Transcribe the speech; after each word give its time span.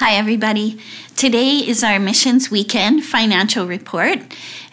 Hi, 0.00 0.14
everybody. 0.14 0.78
Today 1.14 1.58
is 1.58 1.84
our 1.84 1.98
missions 1.98 2.50
weekend 2.50 3.04
financial 3.04 3.66
report. 3.66 4.20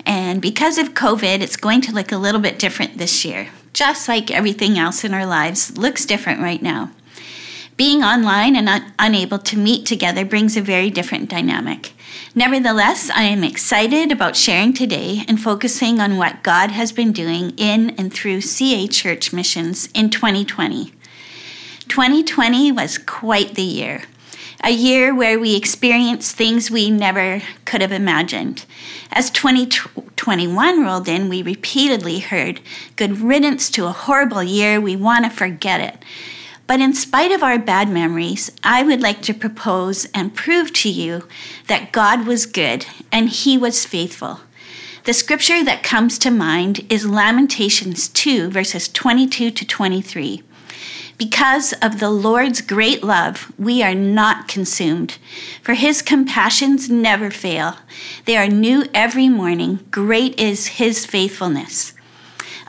And 0.06 0.42
because 0.42 0.78
of 0.78 0.94
COVID, 0.94 1.42
it's 1.42 1.58
going 1.58 1.82
to 1.82 1.92
look 1.92 2.14
a 2.14 2.18
little 2.18 2.40
bit 2.40 2.58
different 2.58 2.98
this 2.98 3.26
year. 3.26 3.50
Just 3.74 4.08
like 4.08 4.32
everything 4.32 4.80
else 4.80 5.04
in 5.04 5.14
our 5.14 5.26
lives, 5.26 5.78
looks 5.78 6.06
different 6.06 6.40
right 6.40 6.62
now. 6.62 6.92
Being 7.76 8.04
online 8.04 8.56
and 8.56 8.70
un- 8.70 8.94
unable 8.98 9.38
to 9.40 9.58
meet 9.58 9.86
together 9.86 10.24
brings 10.24 10.56
a 10.56 10.62
very 10.62 10.90
different 10.90 11.30
dynamic. 11.30 11.92
Nevertheless, 12.34 13.10
I 13.10 13.24
am 13.24 13.44
excited 13.44 14.14
about 14.14 14.38
sharing 14.38 14.72
today 14.72 15.26
and 15.28 15.42
focusing 15.42 16.00
on 16.00 16.16
what 16.16 16.42
God 16.42 16.72
has 16.72 16.94
been 16.94 17.12
doing 17.12 17.52
in 17.58 17.90
and 18.00 18.14
through 18.14 18.40
CA 18.40 18.88
Church 18.88 19.34
missions 19.34 19.90
in 19.94 20.10
2020. 20.10 20.94
2020 21.90 22.72
was 22.72 22.98
quite 22.98 23.56
the 23.56 23.62
year 23.64 24.04
a 24.64 24.72
year 24.72 25.14
where 25.14 25.40
we 25.40 25.56
experienced 25.56 26.36
things 26.36 26.72
we 26.72 26.90
never 26.90 27.42
could 27.66 27.82
have 27.82 27.92
imagined. 27.92 28.66
As 29.12 29.30
2021 29.30 30.84
rolled 30.84 31.08
in, 31.08 31.30
we 31.30 31.42
repeatedly 31.42 32.20
heard, 32.20 32.60
Good 32.96 33.22
riddance 33.22 33.70
to 33.72 33.86
a 33.86 33.92
horrible 33.92 34.44
year, 34.44 34.82
we 34.82 34.96
want 34.96 35.26
to 35.26 35.32
forget 35.32 35.80
it. 35.80 36.04
But 36.66 36.82
in 36.82 36.94
spite 36.94 37.32
of 37.32 37.44
our 37.44 37.58
bad 37.58 37.88
memories, 37.90 38.52
I 38.64 38.84
would 38.84 39.02
like 39.02 39.22
to 39.24 39.34
propose 39.34 40.06
and 40.14 40.36
prove 40.36 40.74
to 40.74 40.90
you 40.90 41.28
that 41.68 41.94
God 41.94 42.28
was 42.28 42.46
good 42.46 42.86
and 43.12 43.30
He 43.30 43.58
was 43.58 43.86
faithful. 43.86 44.42
The 45.06 45.14
scripture 45.14 45.64
that 45.64 45.84
comes 45.84 46.20
to 46.20 46.30
mind 46.30 46.86
is 46.92 47.06
Lamentations 47.06 48.10
2, 48.10 48.50
verses 48.50 48.90
22 48.90 49.52
to 49.52 49.66
23. 49.66 50.44
Because 51.18 51.74
of 51.82 52.00
the 52.00 52.12
Lord's 52.12 52.62
great 52.62 53.04
love, 53.04 53.52
we 53.58 53.82
are 53.82 53.96
not 53.96 54.48
consumed, 54.48 55.18
for 55.64 55.74
his 55.74 56.04
compassions 56.04 56.92
never 56.92 57.32
fail. 57.32 57.78
They 58.26 58.38
are 58.38 58.48
new 58.48 58.86
every 58.94 59.28
morning. 59.28 59.80
Great 59.90 60.40
is 60.40 60.68
his 60.68 61.08
faithfulness. 61.08 61.94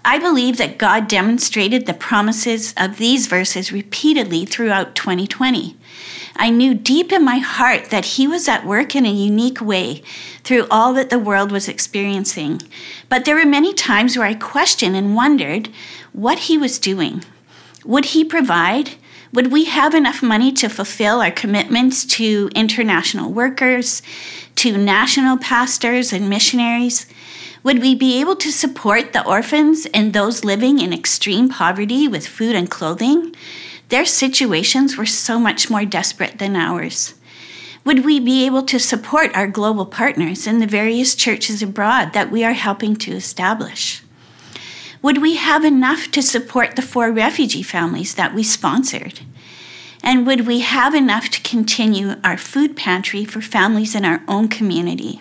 I 0.03 0.19
believe 0.19 0.57
that 0.57 0.79
God 0.79 1.09
demonstrated 1.09 1.85
the 1.85 1.93
promises 1.93 2.73
of 2.79 2.97
these 2.97 3.27
verses 3.27 3.71
repeatedly 3.71 4.47
throughout 4.47 4.95
2020. 4.95 5.77
I 6.37 6.49
knew 6.49 6.73
deep 6.73 7.13
in 7.13 7.23
my 7.23 7.39
heart 7.39 7.91
that 7.91 8.05
He 8.05 8.27
was 8.27 8.49
at 8.49 8.65
work 8.65 8.97
in 8.97 9.05
a 9.05 9.13
unique 9.13 9.61
way 9.61 10.03
through 10.45 10.69
all 10.71 10.95
that 10.95 11.11
the 11.11 11.19
world 11.19 11.53
was 11.53 11.69
experiencing. 11.69 12.63
But 13.11 13.27
there 13.27 13.35
were 13.35 13.45
many 13.45 13.75
times 13.75 14.17
where 14.17 14.27
I 14.27 14.35
questioned 14.35 14.97
and 14.97 15.15
wondered 15.15 15.69
what 16.13 16.39
He 16.41 16.57
was 16.57 16.79
doing. 16.79 17.25
Would 17.85 18.07
He 18.07 18.25
provide? 18.25 18.91
Would 19.33 19.53
we 19.53 19.65
have 19.65 19.95
enough 19.95 20.23
money 20.23 20.53
to 20.53 20.69
fulfill 20.69 21.21
our 21.21 21.31
commitments 21.31 22.05
to 22.07 22.51
international 22.55 23.31
workers, 23.31 24.03
to 24.57 24.77
national 24.77 25.37
pastors 25.37 26.13
and 26.13 26.31
missionaries? 26.31 27.07
Would 27.63 27.81
we 27.81 27.95
be 27.95 28.21
able 28.21 28.37
to 28.37 28.51
support 28.51 29.13
the 29.13 29.27
orphans 29.27 29.87
and 29.93 30.13
those 30.13 30.45
living 30.45 30.81
in 30.81 30.93
extreme 30.93 31.49
poverty 31.49 32.09
with 32.09 32.27
food 32.27 32.57
and 32.57 32.71
clothing? 32.71 33.35
Their 33.91 34.07
situations 34.07 34.97
were 34.97 35.07
so 35.07 35.39
much 35.39 35.69
more 35.69 35.85
desperate 35.85 36.39
than 36.39 36.57
ours. 36.57 37.15
Would 37.85 38.05
we 38.05 38.21
be 38.21 38.47
able 38.47 38.63
to 38.63 38.79
support 38.79 39.35
our 39.35 39.47
global 39.47 39.87
partners 39.87 40.47
in 40.47 40.59
the 40.59 40.67
various 40.67 41.15
churches 41.15 41.63
abroad 41.63 42.13
that 42.13 42.31
we 42.31 42.45
are 42.45 42.53
helping 42.53 42.97
to 42.97 43.13
establish? 43.13 44.03
Would 45.01 45.23
we 45.23 45.37
have 45.37 45.65
enough 45.65 46.11
to 46.11 46.23
support 46.23 46.75
the 46.75 46.83
four 46.83 47.13
refugee 47.13 47.63
families 47.63 48.15
that 48.15 48.35
we 48.35 48.43
sponsored? 48.43 49.21
And 50.03 50.27
would 50.27 50.47
we 50.47 50.61
have 50.61 50.95
enough 50.95 51.29
to 51.31 51.43
continue 51.43 52.15
our 52.25 52.37
food 52.37 52.77
pantry 52.77 53.25
for 53.25 53.41
families 53.41 53.95
in 53.95 54.05
our 54.05 54.23
own 54.27 54.49
community? 54.49 55.21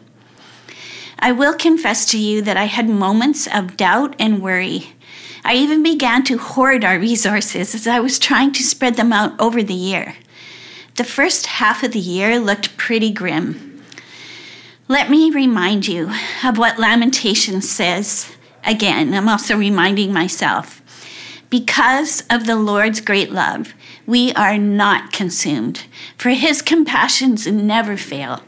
I 1.19 1.31
will 1.31 1.53
confess 1.53 2.05
to 2.07 2.17
you 2.17 2.41
that 2.43 2.57
I 2.57 2.65
had 2.65 2.89
moments 2.89 3.47
of 3.47 3.77
doubt 3.77 4.15
and 4.19 4.41
worry. 4.41 4.93
I 5.43 5.55
even 5.55 5.81
began 5.81 6.23
to 6.25 6.37
hoard 6.37 6.83
our 6.83 6.99
resources 6.99 7.73
as 7.73 7.87
I 7.87 7.99
was 7.99 8.19
trying 8.19 8.51
to 8.53 8.63
spread 8.63 8.95
them 8.95 9.13
out 9.13 9.39
over 9.39 9.63
the 9.63 9.73
year. 9.73 10.15
The 10.95 11.03
first 11.03 11.45
half 11.45 11.83
of 11.83 11.91
the 11.91 11.99
year 11.99 12.39
looked 12.39 12.77
pretty 12.77 13.11
grim. 13.11 13.83
Let 14.87 15.09
me 15.09 15.31
remind 15.31 15.87
you 15.87 16.11
of 16.43 16.57
what 16.57 16.79
Lamentations 16.79 17.69
says 17.69 18.36
again, 18.63 19.13
I'm 19.13 19.29
also 19.29 19.57
reminding 19.57 20.13
myself 20.13 20.81
because 21.49 22.23
of 22.29 22.45
the 22.45 22.57
Lord's 22.57 22.99
great 22.99 23.31
love, 23.31 23.73
we 24.05 24.33
are 24.33 24.57
not 24.57 25.13
consumed, 25.13 25.85
for 26.17 26.29
his 26.29 26.61
compassions 26.61 27.47
never 27.47 27.95
fail. 27.95 28.41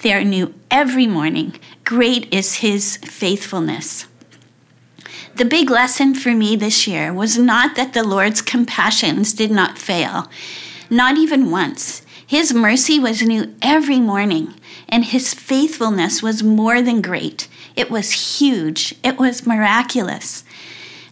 They 0.00 0.14
are 0.14 0.24
new 0.24 0.54
every 0.70 1.06
morning. 1.06 1.58
Great 1.84 2.32
is 2.32 2.56
his 2.56 2.96
faithfulness. 2.98 4.06
The 5.34 5.44
big 5.44 5.68
lesson 5.68 6.14
for 6.14 6.32
me 6.32 6.56
this 6.56 6.86
year 6.86 7.12
was 7.12 7.36
not 7.36 7.76
that 7.76 7.92
the 7.92 8.04
Lord's 8.04 8.40
compassions 8.40 9.34
did 9.34 9.50
not 9.50 9.76
fail, 9.76 10.30
not 10.88 11.18
even 11.18 11.50
once. 11.50 12.05
His 12.26 12.52
mercy 12.52 12.98
was 12.98 13.22
new 13.22 13.54
every 13.62 14.00
morning, 14.00 14.54
and 14.88 15.04
his 15.04 15.32
faithfulness 15.32 16.24
was 16.24 16.42
more 16.42 16.82
than 16.82 17.00
great. 17.00 17.46
It 17.76 17.88
was 17.88 18.38
huge, 18.38 18.96
it 19.04 19.16
was 19.16 19.46
miraculous. 19.46 20.42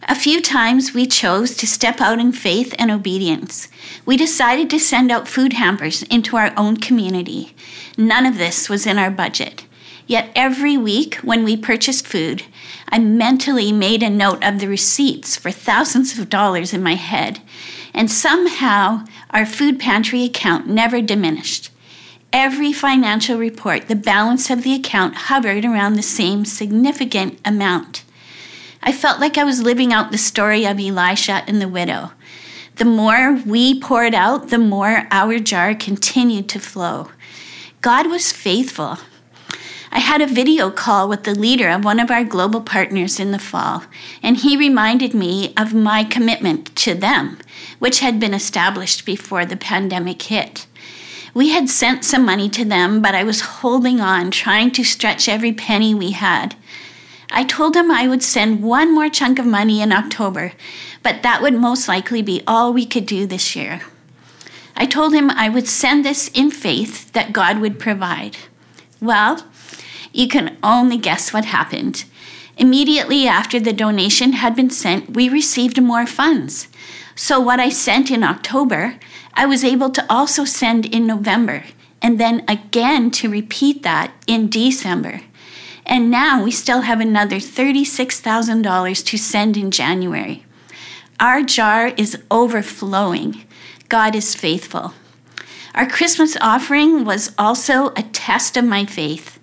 A 0.09 0.13
few 0.13 0.41
times 0.41 0.93
we 0.93 1.07
chose 1.07 1.55
to 1.55 1.65
step 1.65 2.01
out 2.01 2.19
in 2.19 2.33
faith 2.33 2.75
and 2.77 2.91
obedience. 2.91 3.69
We 4.05 4.17
decided 4.17 4.69
to 4.71 4.79
send 4.79 5.09
out 5.09 5.27
food 5.27 5.53
hampers 5.53 6.03
into 6.03 6.35
our 6.35 6.53
own 6.57 6.77
community. 6.77 7.55
None 7.97 8.25
of 8.25 8.37
this 8.37 8.67
was 8.67 8.85
in 8.85 8.99
our 8.99 9.09
budget. 9.09 9.65
Yet 10.07 10.31
every 10.35 10.77
week 10.77 11.15
when 11.23 11.43
we 11.43 11.57
purchased 11.57 12.05
food, 12.05 12.43
I 12.89 12.99
mentally 12.99 13.71
made 13.71 14.03
a 14.03 14.09
note 14.09 14.43
of 14.43 14.59
the 14.59 14.67
receipts 14.67 15.37
for 15.37 15.49
thousands 15.49 16.19
of 16.19 16.29
dollars 16.29 16.73
in 16.73 16.83
my 16.83 16.95
head. 16.95 17.39
And 17.93 18.11
somehow 18.11 19.05
our 19.35 19.45
food 19.45 19.79
pantry 19.79 20.23
account 20.23 20.67
never 20.67 20.99
diminished 20.99 21.69
every 22.35 22.73
financial 22.73 23.37
report, 23.37 23.87
the 23.87 23.95
balance 23.95 24.49
of 24.49 24.61
the 24.63 24.73
account 24.73 25.15
hovered 25.15 25.63
around 25.63 25.93
the 25.93 26.01
same 26.01 26.43
significant 26.43 27.39
amount. 27.45 28.03
I 28.83 28.91
felt 28.91 29.21
like 29.21 29.37
I 29.37 29.45
was 29.45 29.63
living 29.63 29.93
out 29.93 30.11
the 30.11 30.17
story 30.17 30.65
of 30.65 30.77
Elisha 30.77 31.43
and 31.47 31.61
the 31.61 31.69
widow. 31.69 32.11
The 32.75 32.83
more 32.83 33.39
we 33.45 33.79
poured 33.79 34.13
out, 34.13 34.49
the 34.49 34.57
more 34.57 35.07
our 35.11 35.39
jar 35.39 35.73
continued 35.73 36.49
to 36.49 36.59
flow. 36.59 37.09
God 37.79 38.07
was 38.07 38.33
faithful. 38.33 38.97
I 39.95 39.99
had 39.99 40.21
a 40.21 40.27
video 40.27 40.71
call 40.71 41.07
with 41.07 41.23
the 41.23 41.33
leader 41.33 41.69
of 41.69 41.85
one 41.85 42.01
of 42.01 42.11
our 42.11 42.25
global 42.25 42.59
partners 42.59 43.17
in 43.17 43.31
the 43.31 43.39
fall, 43.39 43.85
and 44.21 44.35
he 44.35 44.57
reminded 44.57 45.13
me 45.13 45.53
of 45.55 45.73
my 45.73 46.03
commitment 46.03 46.75
to 46.75 46.93
them, 46.93 47.37
which 47.79 48.01
had 48.01 48.19
been 48.19 48.33
established 48.33 49.05
before 49.05 49.45
the 49.45 49.55
pandemic 49.55 50.21
hit. 50.23 50.67
We 51.33 51.51
had 51.51 51.69
sent 51.69 52.03
some 52.03 52.25
money 52.25 52.49
to 52.49 52.65
them, 52.65 53.01
but 53.01 53.15
I 53.15 53.23
was 53.23 53.61
holding 53.61 54.01
on, 54.01 54.31
trying 54.31 54.71
to 54.71 54.83
stretch 54.83 55.29
every 55.29 55.53
penny 55.53 55.95
we 55.95 56.11
had. 56.11 56.57
I 57.31 57.45
told 57.45 57.77
him 57.77 57.89
I 57.89 58.09
would 58.09 58.21
send 58.21 58.61
one 58.61 58.93
more 58.93 59.07
chunk 59.07 59.39
of 59.39 59.45
money 59.45 59.81
in 59.81 59.93
October, 59.93 60.51
but 61.03 61.23
that 61.23 61.41
would 61.41 61.53
most 61.53 61.87
likely 61.87 62.21
be 62.21 62.41
all 62.45 62.73
we 62.73 62.85
could 62.85 63.05
do 63.05 63.25
this 63.25 63.55
year. 63.55 63.79
I 64.75 64.87
told 64.87 65.13
him 65.13 65.29
I 65.29 65.47
would 65.47 65.69
send 65.69 66.03
this 66.03 66.27
in 66.33 66.51
faith 66.51 67.13
that 67.13 67.31
God 67.31 67.61
would 67.61 67.79
provide. 67.79 68.35
Well, 68.99 69.45
you 70.15 70.27
can 70.27 70.57
only 70.63 70.97
guess 70.97 71.33
what 71.33 71.45
happened. 71.45 72.05
Immediately 72.57 73.27
after 73.27 73.59
the 73.59 73.73
donation 73.73 74.33
had 74.33 74.55
been 74.55 74.69
sent, 74.69 75.13
we 75.13 75.27
received 75.27 75.81
more 75.81 76.05
funds. 76.05 76.69
So, 77.15 77.39
what 77.39 77.59
I 77.59 77.69
sent 77.69 78.09
in 78.09 78.23
October, 78.23 78.95
I 79.33 79.45
was 79.45 79.63
able 79.63 79.89
to 79.89 80.05
also 80.09 80.45
send 80.45 80.85
in 80.85 81.05
November 81.05 81.63
and 82.01 82.19
then 82.19 82.45
again 82.47 83.11
to 83.11 83.29
repeat 83.29 83.83
that 83.83 84.13
in 84.25 84.49
December. 84.49 85.21
And 85.85 86.09
now 86.09 86.43
we 86.43 86.51
still 86.51 86.81
have 86.81 87.01
another 87.01 87.37
$36,000 87.37 89.05
to 89.05 89.17
send 89.17 89.57
in 89.57 89.69
January. 89.69 90.45
Our 91.19 91.43
jar 91.43 91.87
is 91.87 92.17
overflowing. 92.31 93.43
God 93.89 94.15
is 94.15 94.33
faithful. 94.35 94.93
Our 95.73 95.87
Christmas 95.87 96.37
offering 96.39 97.05
was 97.05 97.33
also 97.37 97.89
a 97.97 98.03
test 98.13 98.55
of 98.55 98.65
my 98.65 98.85
faith. 98.85 99.39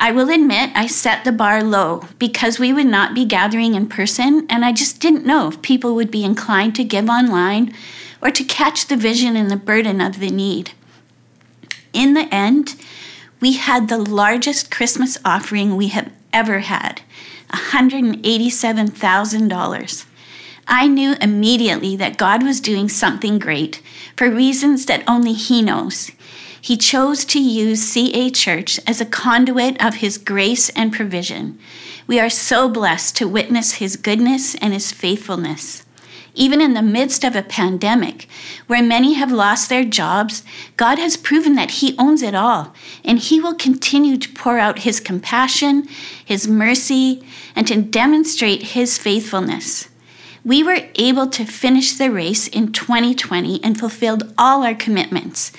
I 0.00 0.12
will 0.12 0.30
admit 0.30 0.70
I 0.76 0.86
set 0.86 1.24
the 1.24 1.32
bar 1.32 1.60
low 1.62 2.04
because 2.18 2.60
we 2.60 2.72
would 2.72 2.86
not 2.86 3.14
be 3.14 3.24
gathering 3.24 3.74
in 3.74 3.88
person, 3.88 4.46
and 4.48 4.64
I 4.64 4.70
just 4.72 5.00
didn't 5.00 5.26
know 5.26 5.48
if 5.48 5.60
people 5.60 5.96
would 5.96 6.12
be 6.12 6.22
inclined 6.24 6.76
to 6.76 6.84
give 6.84 7.08
online 7.08 7.74
or 8.22 8.30
to 8.30 8.44
catch 8.44 8.86
the 8.86 8.96
vision 8.96 9.34
and 9.36 9.50
the 9.50 9.56
burden 9.56 10.00
of 10.00 10.20
the 10.20 10.30
need. 10.30 10.70
In 11.92 12.14
the 12.14 12.32
end, 12.32 12.76
we 13.40 13.54
had 13.54 13.88
the 13.88 13.98
largest 13.98 14.70
Christmas 14.70 15.18
offering 15.24 15.74
we 15.76 15.88
have 15.88 16.12
ever 16.32 16.60
had 16.60 17.00
$187,000. 17.52 20.04
I 20.70 20.86
knew 20.86 21.14
immediately 21.20 21.96
that 21.96 22.18
God 22.18 22.44
was 22.44 22.60
doing 22.60 22.88
something 22.88 23.38
great 23.38 23.82
for 24.16 24.30
reasons 24.30 24.86
that 24.86 25.02
only 25.08 25.32
He 25.32 25.62
knows. 25.62 26.12
He 26.60 26.76
chose 26.76 27.24
to 27.26 27.40
use 27.40 27.82
CA 27.82 28.30
Church 28.30 28.80
as 28.86 29.00
a 29.00 29.06
conduit 29.06 29.82
of 29.82 29.96
His 29.96 30.18
grace 30.18 30.68
and 30.70 30.92
provision. 30.92 31.58
We 32.06 32.18
are 32.18 32.30
so 32.30 32.68
blessed 32.68 33.16
to 33.16 33.28
witness 33.28 33.74
His 33.74 33.96
goodness 33.96 34.54
and 34.56 34.72
His 34.72 34.90
faithfulness. 34.90 35.84
Even 36.34 36.60
in 36.60 36.74
the 36.74 36.82
midst 36.82 37.24
of 37.24 37.34
a 37.34 37.42
pandemic 37.42 38.28
where 38.68 38.82
many 38.82 39.14
have 39.14 39.32
lost 39.32 39.68
their 39.68 39.84
jobs, 39.84 40.44
God 40.76 40.98
has 40.98 41.16
proven 41.16 41.54
that 41.56 41.72
He 41.72 41.96
owns 41.98 42.22
it 42.22 42.34
all, 42.34 42.74
and 43.04 43.18
He 43.18 43.40
will 43.40 43.54
continue 43.54 44.16
to 44.16 44.32
pour 44.34 44.58
out 44.58 44.80
His 44.80 45.00
compassion, 45.00 45.88
His 46.24 46.46
mercy, 46.46 47.24
and 47.54 47.66
to 47.66 47.82
demonstrate 47.82 48.62
His 48.74 48.98
faithfulness. 48.98 49.88
We 50.44 50.62
were 50.62 50.88
able 50.94 51.26
to 51.28 51.44
finish 51.44 51.94
the 51.94 52.10
race 52.10 52.48
in 52.48 52.72
2020 52.72 53.62
and 53.62 53.78
fulfilled 53.78 54.32
all 54.38 54.62
our 54.62 54.74
commitments 54.74 55.52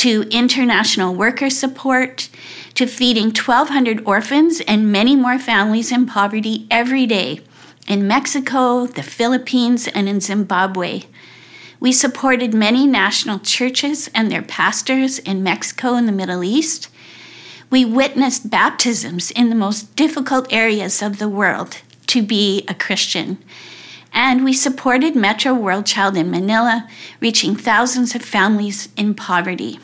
to 0.00 0.22
international 0.30 1.14
worker 1.14 1.50
support, 1.50 2.30
to 2.72 2.86
feeding 2.86 3.26
1,200 3.26 4.02
orphans 4.06 4.62
and 4.66 4.90
many 4.90 5.14
more 5.14 5.38
families 5.38 5.92
in 5.92 6.06
poverty 6.06 6.66
every 6.70 7.04
day 7.04 7.38
in 7.86 8.08
Mexico, 8.08 8.86
the 8.86 9.02
Philippines, 9.02 9.88
and 9.88 10.08
in 10.08 10.18
Zimbabwe. 10.18 11.02
We 11.80 11.92
supported 11.92 12.54
many 12.54 12.86
national 12.86 13.40
churches 13.40 14.08
and 14.14 14.32
their 14.32 14.40
pastors 14.40 15.18
in 15.18 15.42
Mexico 15.42 15.96
and 15.96 16.08
the 16.08 16.12
Middle 16.12 16.42
East. 16.42 16.88
We 17.68 17.84
witnessed 17.84 18.48
baptisms 18.48 19.30
in 19.30 19.50
the 19.50 19.54
most 19.54 19.94
difficult 19.96 20.50
areas 20.50 21.02
of 21.02 21.18
the 21.18 21.28
world 21.28 21.76
to 22.06 22.22
be 22.22 22.64
a 22.66 22.74
Christian. 22.74 23.36
And 24.14 24.44
we 24.44 24.54
supported 24.54 25.14
Metro 25.14 25.52
World 25.52 25.84
Child 25.84 26.16
in 26.16 26.30
Manila, 26.30 26.88
reaching 27.20 27.54
thousands 27.54 28.14
of 28.14 28.22
families 28.22 28.88
in 28.96 29.14
poverty. 29.14 29.78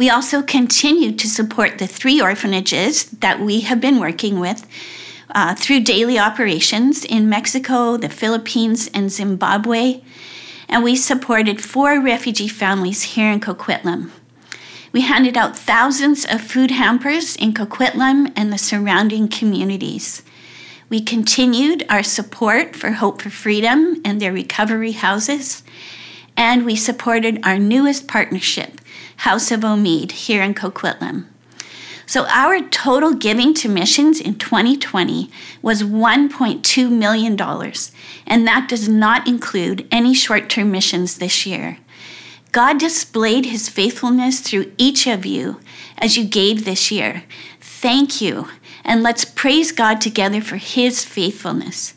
We 0.00 0.08
also 0.08 0.40
continue 0.40 1.12
to 1.12 1.28
support 1.28 1.76
the 1.76 1.86
three 1.86 2.22
orphanages 2.22 3.04
that 3.20 3.38
we 3.38 3.60
have 3.60 3.82
been 3.82 4.00
working 4.00 4.40
with 4.40 4.66
uh, 5.34 5.54
through 5.54 5.80
daily 5.80 6.18
operations 6.18 7.04
in 7.04 7.28
Mexico, 7.28 7.98
the 7.98 8.08
Philippines, 8.08 8.88
and 8.94 9.12
Zimbabwe. 9.12 10.00
And 10.70 10.82
we 10.82 10.96
supported 10.96 11.60
four 11.60 12.00
refugee 12.00 12.48
families 12.48 13.02
here 13.02 13.30
in 13.30 13.40
Coquitlam. 13.40 14.10
We 14.90 15.02
handed 15.02 15.36
out 15.36 15.54
thousands 15.54 16.24
of 16.24 16.40
food 16.40 16.70
hampers 16.70 17.36
in 17.36 17.52
Coquitlam 17.52 18.32
and 18.34 18.50
the 18.50 18.56
surrounding 18.56 19.28
communities. 19.28 20.22
We 20.88 21.02
continued 21.02 21.84
our 21.90 22.02
support 22.02 22.74
for 22.74 22.92
Hope 22.92 23.20
for 23.20 23.28
Freedom 23.28 24.00
and 24.02 24.18
their 24.18 24.32
recovery 24.32 24.92
houses, 24.92 25.62
and 26.38 26.64
we 26.64 26.74
supported 26.74 27.38
our 27.44 27.58
newest 27.58 28.08
partnership, 28.08 28.79
House 29.20 29.50
of 29.50 29.60
Omid 29.60 30.12
here 30.12 30.42
in 30.42 30.54
Coquitlam. 30.54 31.26
So 32.06 32.24
our 32.28 32.58
total 32.60 33.12
giving 33.12 33.52
to 33.54 33.68
missions 33.68 34.18
in 34.18 34.38
2020 34.38 35.30
was 35.60 35.82
$1.2 35.82 36.90
million, 36.90 37.38
and 38.26 38.46
that 38.46 38.66
does 38.66 38.88
not 38.88 39.28
include 39.28 39.86
any 39.92 40.14
short 40.14 40.48
term 40.48 40.72
missions 40.72 41.18
this 41.18 41.44
year. 41.44 41.76
God 42.52 42.78
displayed 42.78 43.44
his 43.44 43.68
faithfulness 43.68 44.40
through 44.40 44.72
each 44.78 45.06
of 45.06 45.26
you 45.26 45.60
as 45.98 46.16
you 46.16 46.24
gave 46.24 46.64
this 46.64 46.90
year. 46.90 47.24
Thank 47.60 48.22
you, 48.22 48.48
and 48.84 49.02
let's 49.02 49.26
praise 49.26 49.70
God 49.70 50.00
together 50.00 50.40
for 50.40 50.56
his 50.56 51.04
faithfulness. 51.04 51.92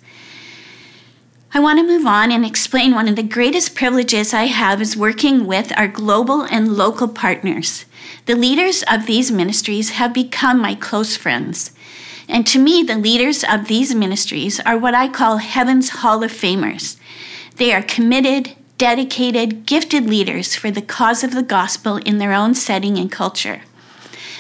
I 1.56 1.60
want 1.60 1.78
to 1.78 1.86
move 1.86 2.08
on 2.08 2.32
and 2.32 2.44
explain 2.44 2.96
one 2.96 3.08
of 3.08 3.16
the 3.16 3.22
greatest 3.22 3.76
privileges 3.76 4.34
I 4.34 4.46
have 4.46 4.82
is 4.82 4.98
working 4.98 5.46
with 5.46 5.72
our 5.78 5.88
global 5.88 6.42
and 6.42 6.76
local 6.76 7.08
partners. 7.08 7.86
The 8.26 8.36
leaders 8.36 8.84
of 8.90 9.06
these 9.06 9.32
ministries 9.32 9.92
have 9.92 10.16
become 10.16 10.60
my 10.60 10.74
close 10.74 11.16
friends. 11.16 11.72
And 12.28 12.48
to 12.48 12.58
me, 12.58 12.82
the 12.82 12.98
leaders 12.98 13.44
of 13.44 13.68
these 13.68 13.94
ministries 13.94 14.60
are 14.62 14.80
what 14.80 14.96
I 14.96 15.08
call 15.08 15.38
Heaven's 15.38 15.90
Hall 15.90 16.24
of 16.24 16.32
Famers. 16.32 16.98
They 17.58 17.72
are 17.72 17.84
committed, 17.84 18.56
dedicated, 18.80 19.68
gifted 19.68 20.08
leaders 20.08 20.56
for 20.56 20.72
the 20.72 20.82
cause 20.82 21.24
of 21.24 21.36
the 21.36 21.44
gospel 21.44 21.98
in 21.98 22.18
their 22.18 22.34
own 22.34 22.56
setting 22.56 22.98
and 22.98 23.12
culture. 23.12 23.62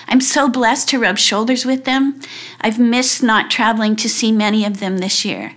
I'm 0.08 0.20
so 0.20 0.50
blessed 0.50 0.90
to 0.90 1.00
rub 1.00 1.20
shoulders 1.20 1.64
with 1.64 1.86
them. 1.86 2.20
I've 2.60 2.80
missed 2.80 3.22
not 3.22 3.52
traveling 3.52 3.96
to 3.98 4.10
see 4.10 4.32
many 4.32 4.66
of 4.66 4.80
them 4.80 4.98
this 4.98 5.24
year 5.24 5.54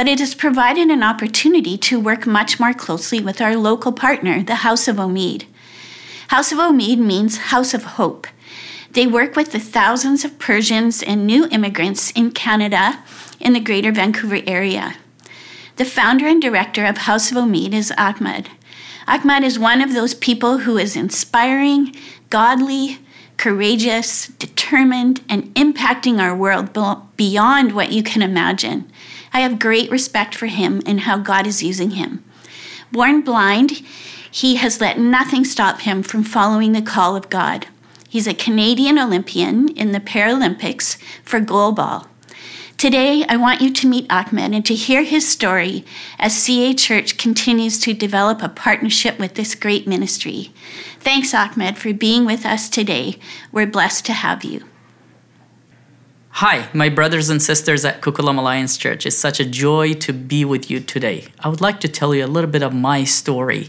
but 0.00 0.08
it 0.08 0.18
has 0.18 0.34
provided 0.34 0.88
an 0.88 1.02
opportunity 1.02 1.76
to 1.76 2.00
work 2.00 2.26
much 2.26 2.58
more 2.58 2.72
closely 2.72 3.20
with 3.20 3.38
our 3.38 3.54
local 3.54 3.92
partner, 3.92 4.42
the 4.42 4.64
House 4.64 4.88
of 4.88 4.96
Omid. 4.96 5.44
House 6.28 6.52
of 6.52 6.56
Omid 6.56 6.96
means 6.96 7.50
House 7.52 7.74
of 7.74 7.84
Hope. 7.84 8.26
They 8.92 9.06
work 9.06 9.36
with 9.36 9.52
the 9.52 9.58
thousands 9.58 10.24
of 10.24 10.38
Persians 10.38 11.02
and 11.02 11.26
new 11.26 11.46
immigrants 11.48 12.12
in 12.12 12.30
Canada 12.30 13.04
in 13.40 13.52
the 13.52 13.60
Greater 13.60 13.92
Vancouver 13.92 14.40
area. 14.46 14.94
The 15.76 15.84
founder 15.84 16.26
and 16.26 16.40
director 16.40 16.86
of 16.86 16.96
House 16.96 17.30
of 17.30 17.36
Omid 17.36 17.74
is 17.74 17.92
Ahmed. 17.98 18.48
Ahmed 19.06 19.44
is 19.44 19.58
one 19.58 19.82
of 19.82 19.92
those 19.92 20.14
people 20.14 20.60
who 20.60 20.78
is 20.78 20.96
inspiring, 20.96 21.94
godly, 22.30 23.00
courageous, 23.36 24.28
determined, 24.28 25.20
and 25.28 25.54
impacting 25.56 26.20
our 26.20 26.34
world 26.34 26.72
beyond 27.18 27.72
what 27.72 27.92
you 27.92 28.02
can 28.02 28.22
imagine. 28.22 28.90
I 29.32 29.40
have 29.40 29.58
great 29.58 29.90
respect 29.90 30.34
for 30.34 30.46
him 30.46 30.82
and 30.86 31.00
how 31.00 31.18
God 31.18 31.46
is 31.46 31.62
using 31.62 31.92
him. 31.92 32.24
Born 32.92 33.20
blind, 33.20 33.82
he 34.30 34.56
has 34.56 34.80
let 34.80 34.98
nothing 34.98 35.44
stop 35.44 35.82
him 35.82 36.02
from 36.02 36.24
following 36.24 36.72
the 36.72 36.82
call 36.82 37.16
of 37.16 37.30
God. 37.30 37.66
He's 38.08 38.26
a 38.26 38.34
Canadian 38.34 38.98
Olympian 38.98 39.68
in 39.68 39.92
the 39.92 40.00
Paralympics 40.00 40.98
for 41.22 41.40
goalball. 41.40 42.06
Today, 42.76 43.24
I 43.28 43.36
want 43.36 43.60
you 43.60 43.72
to 43.74 43.86
meet 43.86 44.10
Ahmed 44.10 44.54
and 44.54 44.64
to 44.64 44.74
hear 44.74 45.02
his 45.02 45.28
story 45.28 45.84
as 46.18 46.34
CA 46.34 46.72
Church 46.72 47.18
continues 47.18 47.78
to 47.80 47.92
develop 47.92 48.42
a 48.42 48.48
partnership 48.48 49.18
with 49.18 49.34
this 49.34 49.54
great 49.54 49.86
ministry. 49.86 50.50
Thanks, 50.98 51.34
Ahmed, 51.34 51.76
for 51.76 51.92
being 51.92 52.24
with 52.24 52.46
us 52.46 52.70
today. 52.70 53.18
We're 53.52 53.66
blessed 53.66 54.06
to 54.06 54.12
have 54.14 54.44
you. 54.44 54.64
Hi, 56.34 56.68
my 56.72 56.88
brothers 56.88 57.28
and 57.28 57.42
sisters 57.42 57.84
at 57.84 58.00
Coquitlam 58.00 58.38
Alliance 58.38 58.78
Church. 58.78 59.04
It's 59.04 59.16
such 59.16 59.40
a 59.40 59.44
joy 59.44 59.92
to 59.94 60.12
be 60.12 60.44
with 60.44 60.70
you 60.70 60.80
today. 60.80 61.26
I 61.40 61.48
would 61.48 61.60
like 61.60 61.80
to 61.80 61.88
tell 61.88 62.14
you 62.14 62.24
a 62.24 62.28
little 62.28 62.48
bit 62.48 62.62
of 62.62 62.72
my 62.72 63.04
story 63.04 63.68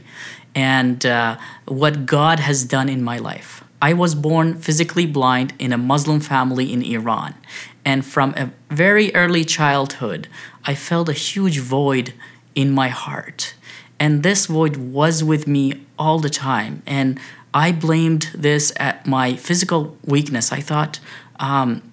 and 0.54 1.04
uh, 1.06 1.38
what 1.66 2.06
God 2.06 2.40
has 2.40 2.64
done 2.64 2.88
in 2.88 3.04
my 3.04 3.18
life. 3.18 3.64
I 3.82 3.94
was 3.94 4.14
born 4.14 4.54
physically 4.54 5.08
blind 5.08 5.54
in 5.58 5.74
a 5.74 5.78
Muslim 5.78 6.22
family 6.22 6.72
in 6.72 6.84
Iran, 6.84 7.34
and 7.84 8.06
from 8.06 8.34
a 8.38 8.52
very 8.70 9.14
early 9.16 9.44
childhood, 9.44 10.30
I 10.64 10.76
felt 10.76 11.10
a 11.10 11.14
huge 11.14 11.58
void 11.58 12.14
in 12.54 12.72
my 12.72 12.90
heart. 12.90 13.56
And 14.00 14.24
this 14.24 14.46
void 14.46 14.78
was 14.78 15.24
with 15.24 15.48
me 15.48 15.86
all 15.98 16.20
the 16.20 16.30
time. 16.30 16.84
And 16.86 17.20
I 17.54 17.72
blamed 17.72 18.30
this 18.34 18.72
at 18.78 19.06
my 19.06 19.36
physical 19.36 19.98
weakness. 20.06 20.52
I 20.52 20.60
thought, 20.60 21.00
um, 21.40 21.91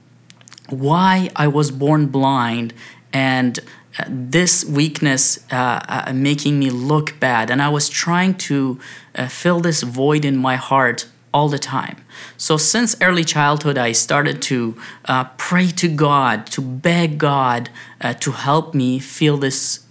why 0.71 1.31
I 1.37 1.49
was 1.49 1.71
born 1.71 2.07
blind 2.07 2.75
and 3.13 3.59
uh, 3.99 4.05
this 4.09 4.65
weakness 4.65 5.45
uh, 5.51 5.81
uh, 5.89 6.13
making 6.13 6.59
me 6.59 6.71
look 6.71 7.19
bad. 7.19 7.51
And 7.51 7.61
I 7.63 7.69
was 7.69 7.89
trying 7.89 8.35
to 8.35 8.79
uh, 9.15 9.29
fill 9.29 9.61
this 9.61 9.83
void 9.83 10.25
in 10.25 10.37
my 10.37 10.57
heart 10.57 11.07
all 11.33 11.49
the 11.49 11.59
time. 11.59 12.05
So, 12.37 12.57
since 12.57 12.97
early 13.03 13.25
childhood, 13.25 13.77
I 13.77 13.93
started 13.93 14.41
to 14.43 14.77
uh, 15.05 15.25
pray 15.37 15.69
to 15.69 15.89
God, 15.89 16.47
to 16.49 16.61
beg 16.61 17.19
God 17.19 17.71
uh, 18.01 18.15
to 18.15 18.33
help 18.33 18.75
me 18.75 18.99
fill 18.99 19.37
this 19.37 19.85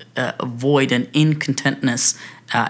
void 0.44 0.92
and 0.92 1.12
incontentness 1.14 2.18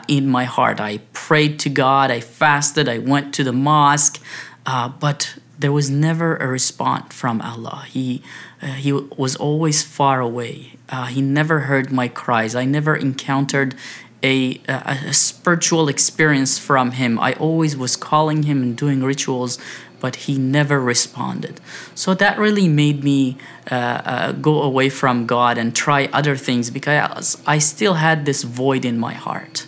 in 0.10 0.28
my 0.28 0.44
heart. 0.44 0.82
I 0.82 0.98
prayed 1.14 1.60
to 1.62 1.70
God, 1.70 2.12
I 2.12 2.20
fasted, 2.20 2.90
I 2.90 2.98
went 2.98 3.34
to 3.36 3.44
the 3.46 3.54
mosque, 3.54 4.22
but 4.66 5.38
there 5.60 5.72
was 5.72 5.90
never 5.90 6.36
a 6.38 6.48
response 6.48 7.14
from 7.14 7.42
Allah. 7.42 7.86
He, 7.88 8.22
uh, 8.62 8.68
he 8.68 8.92
was 8.92 9.36
always 9.36 9.84
far 9.84 10.22
away. 10.22 10.74
Uh, 10.90 11.06
he 11.06 11.22
never 11.22 11.62
heard 11.62 11.92
my 11.92 12.08
cries. 12.08 12.56
I 12.56 12.66
never 12.66 12.96
encountered 12.96 13.76
a, 14.24 14.62
a, 14.68 14.98
a, 15.08 15.14
spiritual 15.14 15.90
experience 15.90 16.58
from 16.58 16.92
him. 16.92 17.20
I 17.20 17.34
always 17.34 17.78
was 17.78 17.96
calling 17.96 18.44
him 18.44 18.64
and 18.64 18.76
doing 18.76 19.04
rituals, 19.04 19.60
but 20.00 20.16
he 20.16 20.38
never 20.38 20.80
responded. 20.80 21.60
So 21.94 22.14
that 22.16 22.40
really 22.40 22.68
made 22.68 23.04
me 23.04 23.38
uh, 23.70 23.76
uh 23.76 24.32
go 24.32 24.62
away 24.62 24.90
from 24.90 25.28
God 25.28 25.58
and 25.58 25.76
try 25.76 26.10
other 26.14 26.36
things 26.36 26.72
because 26.72 27.38
I 27.46 27.60
still 27.60 27.96
had 27.96 28.26
this 28.26 28.44
void 28.44 28.86
in 28.86 28.98
my 28.98 29.14
heart. 29.14 29.68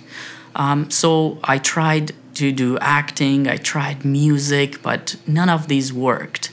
Um, 0.56 0.90
so 0.90 1.40
I 1.44 1.58
tried 1.60 2.14
to 2.36 2.52
do 2.52 2.78
acting, 2.80 3.48
I 3.48 3.58
tried 3.58 4.06
music, 4.06 4.82
but 4.82 5.16
none 5.28 5.50
of 5.50 5.68
these 5.68 5.94
worked. 5.94 6.52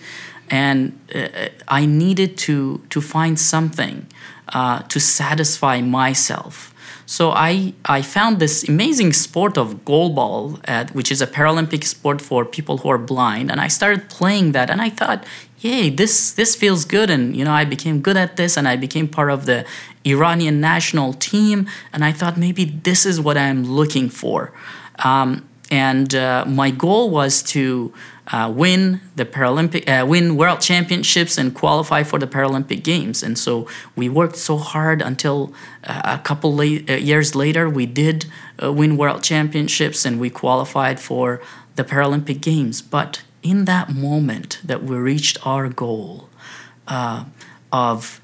And 0.51 0.99
uh, 1.15 1.49
I 1.67 1.87
needed 1.87 2.37
to, 2.39 2.85
to 2.91 3.01
find 3.01 3.39
something 3.39 4.07
uh, 4.49 4.81
to 4.83 5.01
satisfy 5.01 5.81
myself. 5.81 6.73
So 7.07 7.31
I, 7.31 7.73
I 7.85 8.03
found 8.03 8.41
this 8.41 8.69
amazing 8.69 9.13
sport 9.13 9.57
of 9.57 9.85
goalball, 9.85 10.61
at, 10.65 10.93
which 10.93 11.13
is 11.13 11.23
a 11.23 11.27
Paralympic 11.27 11.85
sport 11.85 12.21
for 12.21 12.45
people 12.45 12.79
who 12.79 12.89
are 12.89 12.99
blind, 12.99 13.51
and 13.51 13.61
I 13.61 13.69
started 13.69 14.09
playing 14.09 14.53
that, 14.53 14.71
and 14.71 14.83
I 14.83 14.91
thought, 14.91 15.25
yay, 15.61 15.89
this 15.89 16.33
this 16.33 16.57
feels 16.57 16.85
good, 16.85 17.09
and 17.09 17.37
you 17.37 17.45
know 17.45 17.53
I 17.53 17.65
became 17.65 18.01
good 18.01 18.17
at 18.17 18.37
this, 18.37 18.57
and 18.57 18.67
I 18.67 18.75
became 18.75 19.07
part 19.07 19.31
of 19.31 19.47
the 19.47 19.65
Iranian 20.05 20.61
national 20.61 21.13
team, 21.13 21.69
and 21.93 22.05
I 22.05 22.11
thought 22.11 22.37
maybe 22.37 22.65
this 22.65 23.07
is 23.07 23.21
what 23.21 23.37
I'm 23.37 23.63
looking 23.65 24.09
for, 24.09 24.53
um, 25.05 25.49
and 25.71 26.15
uh, 26.15 26.45
my 26.47 26.71
goal 26.71 27.11
was 27.11 27.43
to 27.43 27.93
uh, 28.29 28.53
win 28.55 29.01
the 29.15 29.25
Paralympic, 29.25 29.89
uh, 29.89 30.05
win 30.07 30.37
World 30.37 30.61
Championships, 30.61 31.39
and 31.39 31.55
qualify 31.55 32.03
for 32.03 32.19
the 32.19 32.27
Paralympic 32.27 32.83
Games. 32.83 33.23
And 33.23 33.39
so 33.39 33.69
we 33.95 34.09
worked 34.09 34.37
so 34.37 34.57
hard 34.57 35.01
until 35.01 35.53
uh, 35.85 36.03
a 36.05 36.19
couple 36.19 36.59
uh, 36.61 36.65
years 36.65 37.35
later 37.35 37.69
we 37.69 37.87
did 37.87 38.27
uh, 38.63 38.73
win 38.73 38.97
World 38.97 39.23
Championships 39.23 40.05
and 40.05 40.19
we 40.19 40.31
qualified 40.31 40.99
for 40.99 41.41
the 41.77 41.85
Paralympic 41.85 42.41
Games. 42.41 42.83
But 42.83 43.23
in 43.43 43.65
that 43.67 43.95
moment 43.95 44.61
that 44.65 44.83
we 44.83 44.97
reached 44.97 45.39
our 45.47 45.69
goal 45.69 46.29
of 47.73 48.21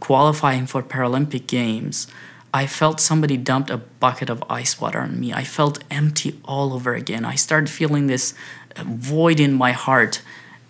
qualifying 0.00 0.66
for 0.66 0.82
Paralympic 0.82 1.46
Games, 1.46 2.06
I 2.54 2.66
felt 2.66 3.00
somebody 3.00 3.36
dumped 3.36 3.70
a 3.70 3.78
bucket 3.78 4.28
of 4.28 4.44
ice 4.50 4.80
water 4.80 5.00
on 5.00 5.18
me. 5.18 5.32
I 5.32 5.44
felt 5.44 5.82
empty 5.90 6.38
all 6.44 6.74
over 6.74 6.94
again. 6.94 7.24
I 7.24 7.34
started 7.34 7.70
feeling 7.70 8.08
this 8.08 8.34
void 8.76 9.40
in 9.40 9.52
my 9.52 9.72
heart 9.72 10.22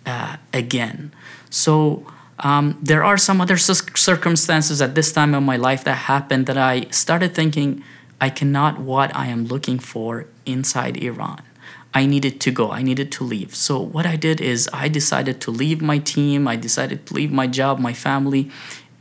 uh, 0.05 0.37
again. 0.53 1.13
So 1.49 2.05
um, 2.39 2.77
there 2.81 3.03
are 3.03 3.17
some 3.17 3.41
other 3.41 3.57
circumstances 3.57 4.81
at 4.81 4.95
this 4.95 5.11
time 5.11 5.33
of 5.33 5.43
my 5.43 5.57
life 5.57 5.83
that 5.83 5.95
happened 5.95 6.45
that 6.47 6.57
I 6.57 6.85
started 6.89 7.35
thinking 7.35 7.83
I 8.19 8.29
cannot 8.29 8.79
what 8.79 9.13
I 9.15 9.27
am 9.27 9.45
looking 9.45 9.79
for 9.79 10.27
inside 10.45 10.97
Iran. 10.97 11.41
I 11.93 12.05
needed 12.07 12.41
to 12.41 12.51
go. 12.51 12.71
I 12.71 12.81
needed 12.81 13.11
to 13.13 13.23
leave. 13.23 13.53
So 13.53 13.79
what 13.79 14.05
I 14.05 14.15
did 14.15 14.41
is 14.41 14.67
I 14.73 14.87
decided 14.87 15.39
to 15.41 15.51
leave 15.51 15.81
my 15.81 15.99
team. 15.99 16.47
I 16.47 16.55
decided 16.55 17.05
to 17.05 17.13
leave 17.13 17.31
my 17.31 17.45
job, 17.45 17.79
my 17.79 17.93
family, 17.93 18.49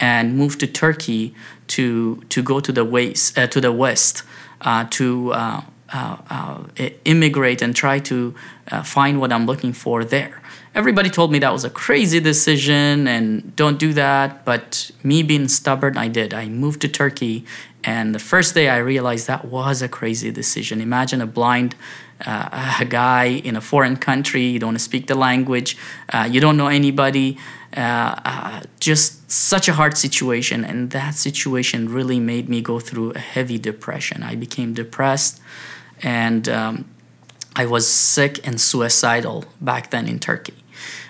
and 0.03 0.37
move 0.37 0.59
to 0.59 0.67
Turkey 0.67 1.35
to 1.69 2.17
to 2.29 2.43
go 2.43 2.61
to 2.61 2.73
the 2.73 2.85
west 2.85 3.39
uh, 3.39 3.47
to 3.47 3.61
the 3.61 3.73
west 3.73 4.25
uh, 4.61 4.85
to 4.91 5.33
uh, 5.33 5.63
uh, 5.95 6.17
uh, 6.29 6.65
immigrate 7.05 7.63
and 7.63 7.75
try 7.75 7.99
to 8.01 8.35
find 8.85 9.21
what 9.21 9.33
I'm 9.33 9.47
looking 9.47 9.73
for 9.73 10.05
there. 10.05 10.43
Everybody 10.75 11.11
told 11.11 11.31
me 11.31 11.39
that 11.41 11.53
was 11.53 11.65
a 11.65 11.71
crazy 11.71 12.19
decision 12.19 13.07
and 13.07 13.55
don't 13.57 13.79
do 13.79 13.93
that. 13.93 14.45
But 14.45 14.91
me 15.03 15.23
being 15.23 15.49
stubborn, 15.49 15.99
I 15.99 16.09
did. 16.09 16.33
I 16.33 16.49
moved 16.49 16.81
to 16.81 16.89
Turkey, 16.89 17.45
and 17.85 18.15
the 18.15 18.19
first 18.19 18.55
day 18.55 18.69
I 18.71 18.79
realized 18.79 19.27
that 19.27 19.45
was 19.45 19.83
a 19.83 19.89
crazy 19.89 20.31
decision. 20.31 20.81
Imagine 20.81 21.21
a 21.21 21.27
blind 21.27 21.75
uh, 22.27 22.77
a 22.81 22.85
guy 22.85 23.25
in 23.25 23.57
a 23.57 23.61
foreign 23.61 23.97
country, 23.97 24.45
you 24.45 24.59
don't 24.59 24.79
speak 24.79 25.07
the 25.07 25.15
language, 25.15 25.77
uh, 26.13 26.29
you 26.31 26.41
don't 26.41 26.57
know 26.57 26.69
anybody. 26.69 27.39
Uh, 27.77 28.61
just 28.81 29.31
such 29.31 29.67
a 29.67 29.73
hard 29.73 29.97
situation, 29.97 30.63
and 30.63 30.91
that 30.91 31.15
situation 31.15 31.89
really 31.89 32.21
made 32.21 32.47
me 32.47 32.61
go 32.61 32.79
through 32.79 33.13
a 33.13 33.19
heavy 33.19 33.57
depression. 33.57 34.23
I 34.23 34.35
became 34.35 34.75
depressed 34.75 35.41
and 36.03 36.49
um, 36.49 36.85
I 37.55 37.67
was 37.67 37.89
sick 37.89 38.47
and 38.47 38.61
suicidal 38.61 39.45
back 39.61 39.91
then 39.91 40.09
in 40.09 40.19
Turkey. 40.19 40.55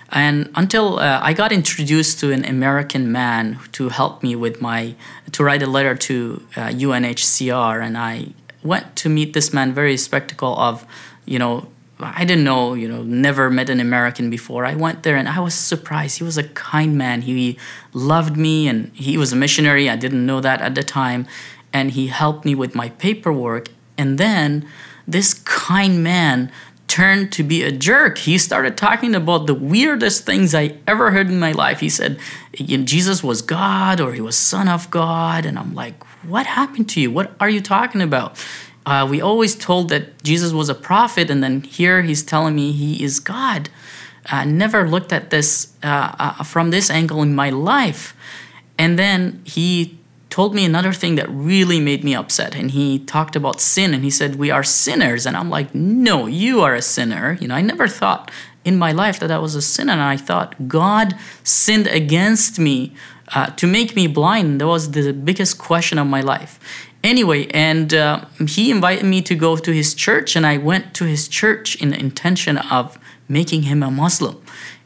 And 0.09 0.51
until 0.55 0.99
uh, 0.99 1.19
I 1.23 1.33
got 1.33 1.51
introduced 1.51 2.19
to 2.19 2.31
an 2.31 2.45
American 2.45 3.11
man 3.11 3.59
to 3.71 3.89
help 3.89 4.21
me 4.21 4.35
with 4.35 4.61
my 4.61 4.95
to 5.31 5.43
write 5.43 5.63
a 5.63 5.67
letter 5.67 5.95
to 5.95 6.45
uh, 6.55 6.67
UNHCR, 6.67 7.83
and 7.83 7.97
I 7.97 8.27
went 8.63 8.95
to 8.97 9.09
meet 9.09 9.33
this 9.33 9.53
man, 9.53 9.73
very 9.73 9.97
spectacle 9.97 10.57
of, 10.57 10.85
you 11.25 11.39
know, 11.39 11.67
I 11.99 12.25
didn't 12.25 12.43
know, 12.43 12.73
you 12.73 12.87
know, 12.87 13.03
never 13.03 13.49
met 13.49 13.69
an 13.69 13.79
American 13.79 14.29
before. 14.29 14.65
I 14.65 14.75
went 14.75 15.03
there 15.03 15.15
and 15.15 15.29
I 15.29 15.39
was 15.39 15.53
surprised. 15.53 16.17
He 16.17 16.23
was 16.23 16.37
a 16.37 16.43
kind 16.49 16.97
man. 16.97 17.21
He 17.21 17.57
loved 17.93 18.35
me 18.35 18.67
and 18.67 18.91
he 18.93 19.17
was 19.17 19.31
a 19.31 19.35
missionary. 19.35 19.89
I 19.89 19.95
didn't 19.95 20.25
know 20.25 20.41
that 20.41 20.61
at 20.61 20.75
the 20.75 20.83
time. 20.83 21.27
And 21.71 21.91
he 21.91 22.07
helped 22.07 22.45
me 22.45 22.55
with 22.55 22.75
my 22.75 22.89
paperwork 22.89 23.69
and 23.97 24.17
then 24.17 24.67
this 25.07 25.33
kind 25.33 26.03
man 26.03 26.51
turned 26.87 27.31
to 27.33 27.43
be 27.43 27.63
a 27.63 27.71
jerk. 27.71 28.19
He 28.19 28.37
started 28.37 28.77
talking 28.77 29.15
about 29.15 29.47
the 29.47 29.53
weirdest 29.53 30.25
things 30.25 30.53
I 30.53 30.77
ever 30.87 31.11
heard 31.11 31.27
in 31.27 31.39
my 31.39 31.51
life. 31.51 31.79
He 31.79 31.89
said 31.89 32.19
Jesus 32.53 33.23
was 33.23 33.41
God 33.41 33.99
or 33.99 34.13
he 34.13 34.21
was 34.21 34.37
Son 34.37 34.67
of 34.67 34.89
God. 34.91 35.45
And 35.45 35.57
I'm 35.57 35.73
like, 35.73 35.95
what 36.27 36.45
happened 36.45 36.89
to 36.89 37.01
you? 37.01 37.11
What 37.11 37.31
are 37.39 37.49
you 37.49 37.61
talking 37.61 38.01
about? 38.01 38.43
Uh, 38.85 39.07
we 39.09 39.21
always 39.21 39.55
told 39.55 39.89
that 39.89 40.23
Jesus 40.23 40.51
was 40.51 40.69
a 40.69 40.75
prophet, 40.75 41.29
and 41.29 41.43
then 41.43 41.61
here 41.61 42.01
he's 42.01 42.23
telling 42.23 42.55
me 42.55 42.71
he 42.71 43.03
is 43.03 43.19
God. 43.19 43.69
I 44.25 44.45
never 44.45 44.87
looked 44.87 45.11
at 45.11 45.29
this 45.29 45.73
uh, 45.83 46.15
uh, 46.17 46.43
from 46.43 46.71
this 46.71 46.89
angle 46.89 47.21
in 47.21 47.35
my 47.35 47.49
life. 47.49 48.15
And 48.77 48.97
then 48.97 49.41
he 49.43 49.97
told 50.29 50.55
me 50.55 50.65
another 50.65 50.93
thing 50.93 51.15
that 51.15 51.29
really 51.29 51.79
made 51.79 52.03
me 52.03 52.15
upset. 52.15 52.55
And 52.55 52.71
he 52.71 52.99
talked 52.99 53.35
about 53.35 53.59
sin 53.59 53.93
and 53.93 54.03
he 54.03 54.09
said, 54.09 54.35
We 54.35 54.49
are 54.49 54.63
sinners. 54.63 55.25
And 55.25 55.37
I'm 55.37 55.49
like, 55.49 55.75
No, 55.75 56.25
you 56.25 56.61
are 56.61 56.73
a 56.73 56.81
sinner. 56.81 57.37
You 57.39 57.49
know, 57.49 57.55
I 57.55 57.61
never 57.61 57.87
thought 57.87 58.31
in 58.63 58.77
my 58.77 58.91
life 58.91 59.19
that 59.19 59.31
I 59.31 59.37
was 59.37 59.55
a 59.55 59.61
sinner. 59.61 59.93
And 59.93 60.01
I 60.01 60.17
thought 60.17 60.67
God 60.67 61.15
sinned 61.43 61.87
against 61.87 62.59
me 62.59 62.93
uh, 63.29 63.47
to 63.47 63.67
make 63.67 63.95
me 63.95 64.07
blind. 64.07 64.61
That 64.61 64.67
was 64.67 64.91
the 64.91 65.13
biggest 65.13 65.57
question 65.57 65.97
of 65.97 66.07
my 66.07 66.21
life. 66.21 66.59
Anyway, 67.03 67.47
and 67.47 67.93
uh, 67.93 68.25
he 68.47 68.71
invited 68.71 69.03
me 69.05 69.21
to 69.21 69.35
go 69.35 69.57
to 69.57 69.73
his 69.73 69.93
church, 69.93 70.35
and 70.35 70.45
I 70.45 70.57
went 70.57 70.93
to 70.95 71.05
his 71.05 71.27
church 71.27 71.75
in 71.75 71.89
the 71.89 71.99
intention 71.99 72.57
of 72.57 72.97
making 73.27 73.63
him 73.63 73.83
a 73.83 73.91
Muslim. 73.91 74.41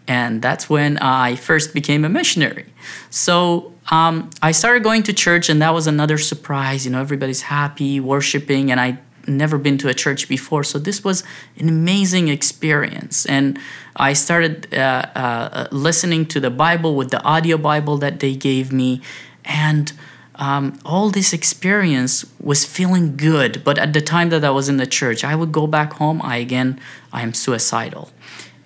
And 0.08 0.42
that's 0.42 0.70
when 0.70 0.98
I 1.00 1.36
first 1.36 1.74
became 1.74 2.06
a 2.06 2.10
missionary. 2.10 2.66
So 3.10 3.74
um, 3.92 4.30
I 4.42 4.52
started 4.52 4.84
going 4.84 5.04
to 5.04 5.14
church, 5.14 5.50
and 5.50 5.62
that 5.62 5.74
was 5.74 5.86
another 5.86 6.18
surprise. 6.18 6.86
You 6.86 6.92
know, 6.92 7.02
everybody's 7.02 7.42
happy, 7.42 8.00
worshiping, 8.00 8.72
and 8.72 8.80
I 8.80 9.00
never 9.28 9.58
been 9.58 9.78
to 9.80 9.90
a 9.90 9.94
church 9.94 10.28
before. 10.30 10.64
So 10.64 10.80
this 10.80 11.04
was 11.04 11.24
an 11.58 11.70
amazing 11.70 12.28
experience. 12.30 13.26
And 13.26 13.60
i 13.96 14.14
started 14.14 14.74
uh, 14.74 14.78
uh, 15.16 15.68
listening 15.72 16.26
to 16.28 16.40
the 16.40 16.50
bible 16.50 16.96
with 16.96 17.10
the 17.10 17.22
audio 17.24 17.58
bible 17.58 17.98
that 17.98 18.20
they 18.20 18.36
gave 18.36 18.72
me. 18.72 19.02
And 19.46 19.92
um, 20.36 20.80
all 20.86 21.10
this 21.10 21.34
experience 21.34 22.26
was 22.40 22.64
feeling 22.64 23.18
good. 23.18 23.64
But 23.64 23.80
at 23.80 23.94
the 23.94 24.02
time 24.02 24.30
that 24.30 24.44
i 24.46 24.50
was 24.50 24.70
in 24.70 24.78
the 24.78 24.88
church 24.88 25.24
i 25.24 25.36
would 25.36 25.52
go 25.52 25.68
back 25.68 25.94
home 25.94 26.22
i 26.24 26.38
again 26.38 26.80
i 27.12 27.22
am 27.22 27.34
suicidal. 27.34 28.12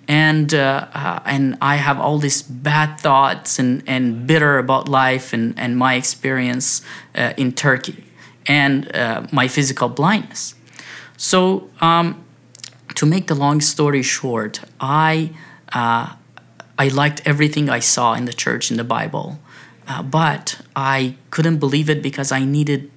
And 0.08 0.52
uh, 0.52 0.88
uh, 0.92 1.20
and 1.24 1.56
I 1.60 1.76
have 1.76 1.98
all 2.00 2.18
these 2.18 2.42
bad 2.42 3.00
thoughts 3.00 3.58
and, 3.60 3.82
and 3.86 4.26
bitter 4.26 4.58
about 4.58 4.88
life 4.88 5.32
and, 5.32 5.56
and 5.56 5.78
my 5.78 5.94
experience 5.94 6.82
uh, 7.14 7.32
in 7.36 7.52
Turkey 7.52 8.11
and 8.46 8.94
uh, 8.94 9.26
my 9.32 9.48
physical 9.48 9.88
blindness. 9.88 10.54
So 11.16 11.70
um, 11.80 12.24
to 12.94 13.06
make 13.06 13.26
the 13.26 13.34
long 13.34 13.60
story 13.60 14.02
short, 14.02 14.60
I 14.80 15.30
uh, 15.72 16.14
I 16.78 16.88
liked 16.88 17.22
everything 17.24 17.70
I 17.70 17.80
saw 17.80 18.14
in 18.14 18.24
the 18.24 18.32
church 18.32 18.70
in 18.70 18.76
the 18.76 18.84
Bible, 18.84 19.38
uh, 19.86 20.02
but 20.02 20.60
I 20.74 21.16
couldn't 21.30 21.58
believe 21.58 21.88
it 21.88 22.02
because 22.02 22.32
I 22.32 22.44
needed 22.44 22.90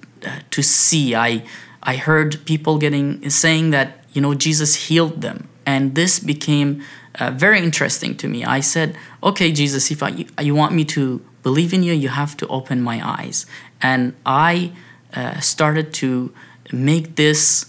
to 0.50 0.62
see. 0.62 1.14
I 1.14 1.44
I 1.82 1.96
heard 1.96 2.44
people 2.46 2.78
getting 2.78 3.28
saying 3.30 3.70
that 3.70 4.04
you 4.12 4.20
know 4.20 4.34
Jesus 4.34 4.88
healed 4.88 5.20
them 5.20 5.48
and 5.66 5.94
this 5.94 6.18
became 6.20 6.82
uh, 7.18 7.32
very 7.32 7.58
interesting 7.58 8.16
to 8.16 8.28
me. 8.28 8.44
I 8.44 8.60
said, 8.60 8.96
"Okay, 9.22 9.50
Jesus, 9.52 9.90
if 9.90 10.02
I, 10.02 10.26
you 10.40 10.54
want 10.54 10.72
me 10.74 10.84
to 10.96 11.20
believe 11.42 11.74
in 11.74 11.82
you, 11.82 11.92
you 11.92 12.08
have 12.08 12.36
to 12.38 12.46
open 12.46 12.80
my 12.80 13.00
eyes." 13.06 13.46
And 13.82 14.14
I 14.24 14.72
uh, 15.16 15.40
started 15.40 15.92
to 15.94 16.32
make 16.72 17.16
this 17.16 17.66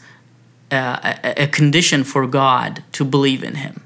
uh, 0.72 1.16
a, 1.24 1.44
a, 1.44 1.48
condition 1.48 2.04
for 2.04 2.28
God 2.28 2.84
to 2.92 3.06
believe 3.06 3.44
in 3.44 3.56
Him. 3.56 3.82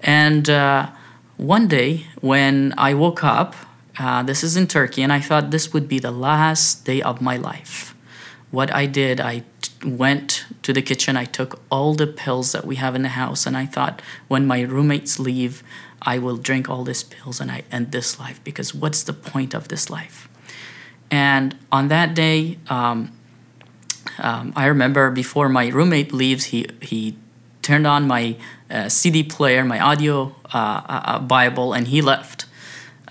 And 0.00 0.48
uh, 0.50 0.90
one 1.38 1.68
day, 1.68 2.06
when 2.20 2.74
I 2.76 2.92
woke 2.92 3.24
up, 3.24 3.56
uh, 3.98 4.22
this 4.22 4.44
is 4.44 4.56
in 4.56 4.66
Turkey, 4.66 5.02
and 5.02 5.12
I 5.12 5.20
thought 5.20 5.50
this 5.50 5.72
would 5.72 5.88
be 5.88 5.98
the 5.98 6.10
last 6.10 6.84
day 6.84 7.00
of 7.00 7.20
my 7.20 7.36
life. 7.36 7.94
What 8.50 8.72
I 8.74 8.86
did, 8.86 9.20
I 9.20 9.44
went 9.84 10.44
to 10.62 10.72
the 10.72 10.82
kitchen. 10.82 11.16
I 11.16 11.24
took 11.24 11.60
all 11.70 11.94
the 11.94 12.06
pills 12.06 12.52
that 12.52 12.66
we 12.66 12.76
have 12.76 12.94
in 12.94 13.02
the 13.02 13.16
house, 13.16 13.46
and 13.46 13.56
I 13.56 13.66
thought, 13.66 14.02
when 14.28 14.46
my 14.46 14.60
roommates 14.60 15.18
leave, 15.18 15.62
I 16.02 16.18
will 16.18 16.36
drink 16.36 16.68
all 16.68 16.84
these 16.84 17.04
pills 17.04 17.40
and 17.40 17.50
I 17.50 17.62
end 17.70 17.92
this 17.92 18.18
life 18.18 18.42
because 18.42 18.74
what's 18.74 19.04
the 19.04 19.12
point 19.12 19.54
of 19.54 19.68
this 19.68 19.88
life? 19.88 20.28
And 21.12 21.54
on 21.70 21.88
that 21.88 22.14
day, 22.14 22.58
um, 22.68 23.12
um, 24.18 24.54
I 24.56 24.64
remember 24.64 25.10
before 25.10 25.50
my 25.50 25.68
roommate 25.68 26.10
leaves, 26.10 26.46
he 26.46 26.66
he 26.80 27.18
turned 27.60 27.86
on 27.86 28.08
my 28.08 28.36
uh, 28.70 28.88
CD 28.88 29.22
player, 29.22 29.62
my 29.62 29.78
audio 29.78 30.34
uh, 30.54 30.80
uh, 30.88 31.02
uh, 31.04 31.18
Bible, 31.18 31.74
and 31.74 31.86
he 31.88 32.00
left. 32.00 32.46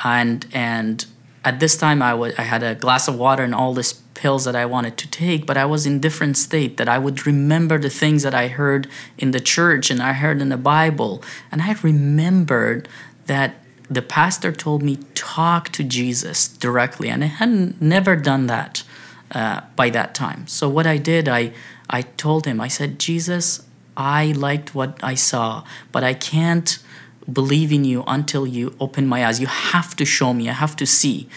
And 0.03 0.47
and 0.51 1.05
at 1.45 1.59
this 1.59 1.77
time, 1.77 2.01
I 2.01 2.15
was 2.15 2.33
I 2.39 2.41
had 2.41 2.63
a 2.63 2.73
glass 2.73 3.07
of 3.07 3.15
water 3.19 3.43
and 3.43 3.53
all 3.53 3.75
these 3.75 3.93
pills 4.15 4.45
that 4.45 4.55
I 4.55 4.65
wanted 4.65 4.97
to 4.97 5.07
take, 5.07 5.45
but 5.45 5.55
I 5.55 5.65
was 5.65 5.85
in 5.85 5.99
different 5.99 6.37
state 6.37 6.77
that 6.77 6.89
I 6.89 6.97
would 6.97 7.27
remember 7.27 7.77
the 7.77 7.89
things 7.89 8.23
that 8.23 8.33
I 8.33 8.47
heard 8.47 8.87
in 9.19 9.29
the 9.29 9.39
church 9.39 9.91
and 9.91 10.01
I 10.01 10.13
heard 10.13 10.41
in 10.41 10.49
the 10.49 10.57
Bible. 10.57 11.23
And 11.51 11.61
I 11.61 11.73
remembered 11.83 12.89
that 13.27 13.60
the 13.91 14.01
pastor 14.01 14.53
told 14.53 14.81
me 14.81 14.99
talk 15.15 15.69
to 15.69 15.83
Jesus 15.83 16.47
directly, 16.47 17.09
and 17.09 17.23
I 17.25 17.27
had 17.27 17.81
never 17.81 18.15
done 18.15 18.47
that 18.47 18.83
uh, 19.31 19.61
by 19.75 19.89
that 19.89 20.15
time. 20.15 20.47
So 20.47 20.69
what 20.69 20.87
I 20.87 20.97
did, 20.97 21.27
I 21.27 21.51
I 21.89 22.03
told 22.03 22.45
him, 22.45 22.61
I 22.61 22.69
said, 22.69 22.99
Jesus, 22.99 23.67
I 23.97 24.31
liked 24.31 24.73
what 24.73 24.97
I 25.03 25.15
saw, 25.15 25.65
but 25.91 26.05
I 26.05 26.13
can't 26.13 26.79
believe 27.31 27.73
in 27.73 27.83
you 27.83 28.05
until 28.07 28.47
you 28.47 28.75
open 28.79 29.07
my 29.07 29.25
eyes. 29.25 29.41
You 29.41 29.47
have 29.47 29.95
to 29.97 30.05
show 30.05 30.33
me. 30.33 30.49
I 30.49 30.53
have 30.53 30.77
to 30.77 30.85
see. 30.85 31.27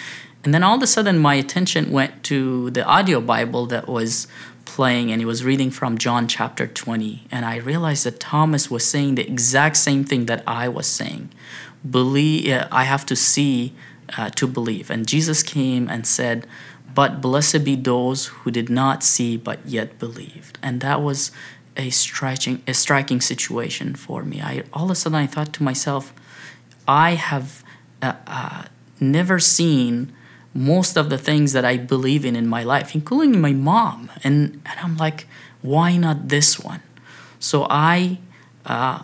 And 0.45 0.55
then 0.55 0.63
all 0.63 0.77
of 0.77 0.83
a 0.83 0.87
sudden, 0.87 1.19
my 1.19 1.35
attention 1.35 1.91
went 1.91 2.23
to 2.25 2.71
the 2.71 2.85
audio 2.85 3.21
Bible 3.21 3.67
that 3.67 3.89
was 3.89 4.29
playing, 4.65 5.11
and 5.11 5.21
he 5.21 5.25
was 5.25 5.45
reading 5.45 5.71
from 5.71 5.99
John 5.99 6.29
chapter 6.29 6.67
20. 6.67 7.27
And 7.31 7.45
I 7.45 7.57
realized 7.57 8.05
that 8.07 8.21
Thomas 8.21 8.71
was 8.71 8.85
saying 8.85 9.17
the 9.17 9.27
exact 9.27 9.77
same 9.77 10.05
thing 10.05 10.27
that 10.27 10.43
I 10.47 10.69
was 10.69 10.87
saying. 10.87 11.31
Believe, 11.89 12.51
uh, 12.51 12.69
I 12.71 12.85
have 12.85 13.05
to 13.07 13.17
see 13.17 13.75
uh, 14.17 14.31
to 14.31 14.47
believe. 14.47 14.91
And 14.91 15.07
Jesus 15.07 15.43
came 15.43 15.89
and 15.89 16.07
said, 16.07 16.47
But 16.95 17.21
blessed 17.21 17.65
be 17.65 17.77
those 17.77 18.27
who 18.27 18.51
did 18.51 18.69
not 18.69 19.03
see 19.03 19.37
but 19.37 19.67
yet 19.67 19.99
believed. 19.99 20.59
And 20.63 20.81
that 20.81 21.03
was 21.03 21.31
a 21.77 21.91
striking 21.91 22.63
a 22.67 22.75
striking 22.75 23.21
situation 23.21 23.95
for 23.95 24.23
me. 24.23 24.41
I 24.41 24.63
all 24.73 24.85
of 24.85 24.91
a 24.91 24.95
sudden 24.95 25.17
I 25.17 25.27
thought 25.27 25.53
to 25.55 25.63
myself, 25.63 26.13
I 26.87 27.13
have 27.13 27.65
uh, 28.01 28.15
uh, 28.27 28.65
never 29.01 29.39
seen 29.39 30.13
most 30.53 30.97
of 30.97 31.11
the 31.11 31.19
things 31.19 31.53
that 31.53 31.65
I 31.65 31.77
believe 31.77 32.25
in 32.25 32.37
in 32.37 32.47
my 32.47 32.63
life, 32.63 32.95
including 32.95 33.41
my 33.41 33.53
mom, 33.53 34.11
and 34.23 34.63
and 34.65 34.81
I'm 34.81 34.97
like, 34.97 35.27
why 35.63 35.97
not 35.97 36.29
this 36.29 36.61
one? 36.61 36.83
So 37.41 37.67
I 37.69 38.19
uh, 38.65 39.03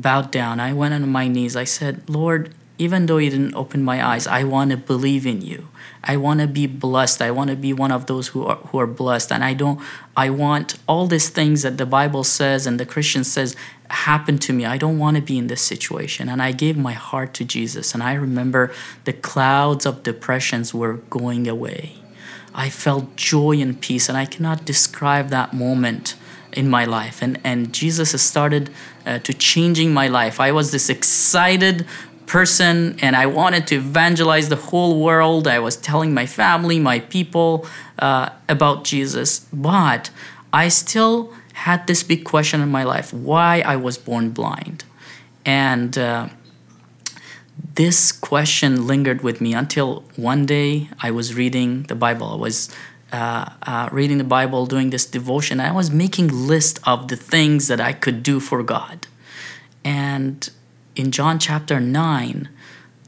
bowed 0.00 0.30
down. 0.30 0.60
I 0.60 0.72
went 0.72 0.94
on 0.94 1.08
my 1.08 1.28
knees. 1.28 1.56
I 1.56 1.64
said, 1.64 2.08
Lord, 2.08 2.54
even 2.78 3.06
though 3.06 3.18
you 3.18 3.30
didn't 3.30 3.54
open 3.54 3.82
my 3.82 4.04
eyes, 4.04 4.26
I 4.26 4.44
want 4.44 4.70
to 4.70 4.76
believe 4.76 5.26
in 5.26 5.42
you. 5.42 5.68
I 6.02 6.16
want 6.16 6.40
to 6.40 6.46
be 6.46 6.66
blessed. 6.66 7.20
I 7.20 7.30
want 7.32 7.50
to 7.50 7.56
be 7.56 7.72
one 7.72 7.90
of 7.90 8.06
those 8.06 8.28
who 8.28 8.46
are 8.46 8.56
who 8.56 8.78
are 8.78 8.86
blessed. 8.86 9.32
And 9.32 9.42
I 9.42 9.52
don't 9.52 9.80
I 10.16 10.30
want 10.30 10.76
all 10.86 11.06
these 11.06 11.28
things 11.28 11.62
that 11.62 11.76
the 11.76 11.86
Bible 11.86 12.24
says 12.24 12.66
and 12.66 12.78
the 12.78 12.86
Christian 12.86 13.24
says 13.24 13.56
happen 13.90 14.38
to 14.38 14.52
me. 14.52 14.64
I 14.64 14.76
don't 14.76 14.98
want 14.98 15.16
to 15.16 15.22
be 15.22 15.38
in 15.38 15.48
this 15.48 15.62
situation. 15.62 16.28
And 16.28 16.40
I 16.40 16.52
gave 16.52 16.76
my 16.76 16.92
heart 16.92 17.34
to 17.34 17.44
Jesus. 17.44 17.94
And 17.94 18.02
I 18.02 18.14
remember 18.14 18.72
the 19.04 19.12
clouds 19.12 19.86
of 19.86 20.02
depressions 20.02 20.72
were 20.72 20.98
going 21.10 21.48
away. 21.48 21.96
I 22.54 22.70
felt 22.70 23.14
joy 23.14 23.60
and 23.60 23.80
peace, 23.80 24.08
and 24.08 24.18
I 24.18 24.24
cannot 24.24 24.64
describe 24.64 25.28
that 25.28 25.54
moment 25.54 26.16
in 26.52 26.68
my 26.68 26.84
life. 26.84 27.22
And 27.22 27.38
and 27.44 27.72
Jesus 27.72 28.12
has 28.12 28.22
started 28.22 28.70
uh, 29.06 29.18
to 29.20 29.32
changing 29.32 29.92
my 29.92 30.08
life. 30.08 30.40
I 30.40 30.52
was 30.52 30.70
this 30.70 30.88
excited 30.88 31.86
person 32.28 32.96
and 33.00 33.16
I 33.16 33.26
wanted 33.26 33.66
to 33.68 33.76
evangelize 33.76 34.48
the 34.48 34.56
whole 34.56 35.02
world. 35.02 35.48
I 35.48 35.58
was 35.58 35.76
telling 35.76 36.12
my 36.14 36.26
family, 36.26 36.78
my 36.78 37.00
people 37.00 37.66
uh, 37.98 38.28
about 38.48 38.84
Jesus, 38.84 39.40
but 39.52 40.10
I 40.52 40.68
still 40.68 41.32
had 41.54 41.86
this 41.86 42.02
big 42.02 42.24
question 42.24 42.60
in 42.60 42.68
my 42.68 42.84
life 42.84 43.12
why 43.12 43.62
I 43.66 43.76
was 43.76 43.98
born 43.98 44.30
blind. 44.30 44.84
And 45.44 45.96
uh, 45.98 46.28
this 47.74 48.12
question 48.12 48.86
lingered 48.86 49.22
with 49.22 49.40
me 49.40 49.54
until 49.54 50.04
one 50.16 50.46
day 50.46 50.88
I 51.00 51.10
was 51.10 51.34
reading 51.34 51.84
the 51.84 51.94
Bible. 51.94 52.32
I 52.32 52.36
was 52.36 52.70
uh, 53.12 53.50
uh, 53.62 53.88
reading 53.92 54.18
the 54.18 54.24
Bible, 54.24 54.66
doing 54.66 54.90
this 54.90 55.06
devotion. 55.06 55.60
I 55.60 55.72
was 55.72 55.90
making 55.90 56.28
list 56.28 56.80
of 56.86 57.08
the 57.08 57.16
things 57.16 57.68
that 57.68 57.80
I 57.80 57.92
could 57.92 58.22
do 58.22 58.40
for 58.40 58.62
God, 58.62 59.06
and 59.84 60.50
in 60.98 61.12
John 61.12 61.38
chapter 61.38 61.78
9, 61.80 62.48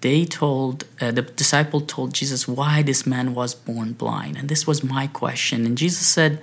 they 0.00 0.24
told, 0.24 0.84
uh, 1.00 1.10
the 1.10 1.22
disciple 1.22 1.80
told 1.80 2.14
Jesus 2.14 2.48
why 2.48 2.82
this 2.82 3.04
man 3.04 3.34
was 3.34 3.54
born 3.54 3.92
blind. 3.92 4.36
And 4.36 4.48
this 4.48 4.66
was 4.66 4.82
my 4.82 5.08
question. 5.08 5.66
And 5.66 5.76
Jesus 5.76 6.06
said, 6.06 6.40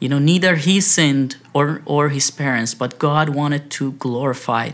you 0.00 0.08
know, 0.08 0.18
neither 0.18 0.56
he 0.56 0.80
sinned 0.80 1.36
or, 1.54 1.82
or 1.86 2.10
his 2.10 2.30
parents, 2.30 2.74
but 2.74 2.98
God 2.98 3.30
wanted 3.30 3.70
to 3.72 3.92
glorify 3.92 4.70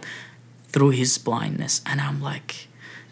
through 0.69 0.91
his 0.91 1.19
blindness. 1.19 1.81
And 1.87 2.01
I'm 2.01 2.21
like, 2.21 2.69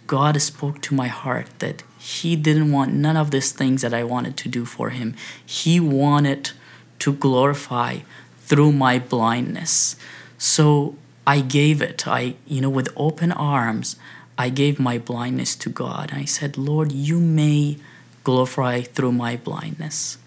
God 0.06 0.40
spoke 0.42 0.80
to 0.82 0.94
my 0.94 1.08
heart 1.08 1.46
that 1.60 1.82
he 2.02 2.34
didn't 2.34 2.72
want 2.72 2.92
none 2.92 3.16
of 3.16 3.30
these 3.30 3.52
things 3.52 3.82
that 3.82 3.94
I 3.94 4.02
wanted 4.02 4.36
to 4.38 4.48
do 4.48 4.64
for 4.64 4.90
him. 4.90 5.14
He 5.46 5.78
wanted 5.78 6.50
to 6.98 7.12
glorify 7.12 7.98
through 8.40 8.72
my 8.72 8.98
blindness. 8.98 9.94
So 10.36 10.96
I 11.24 11.42
gave 11.42 11.80
it. 11.80 12.08
I, 12.08 12.34
you 12.44 12.60
know, 12.60 12.70
with 12.70 12.88
open 12.96 13.30
arms, 13.30 13.94
I 14.36 14.48
gave 14.48 14.80
my 14.80 14.98
blindness 14.98 15.54
to 15.56 15.70
God. 15.70 16.10
I 16.12 16.24
said, 16.24 16.58
Lord, 16.58 16.90
you 16.90 17.20
may 17.20 17.76
glorify 18.24 18.80
through 18.80 19.12
my 19.12 19.36
blindness. 19.36 20.18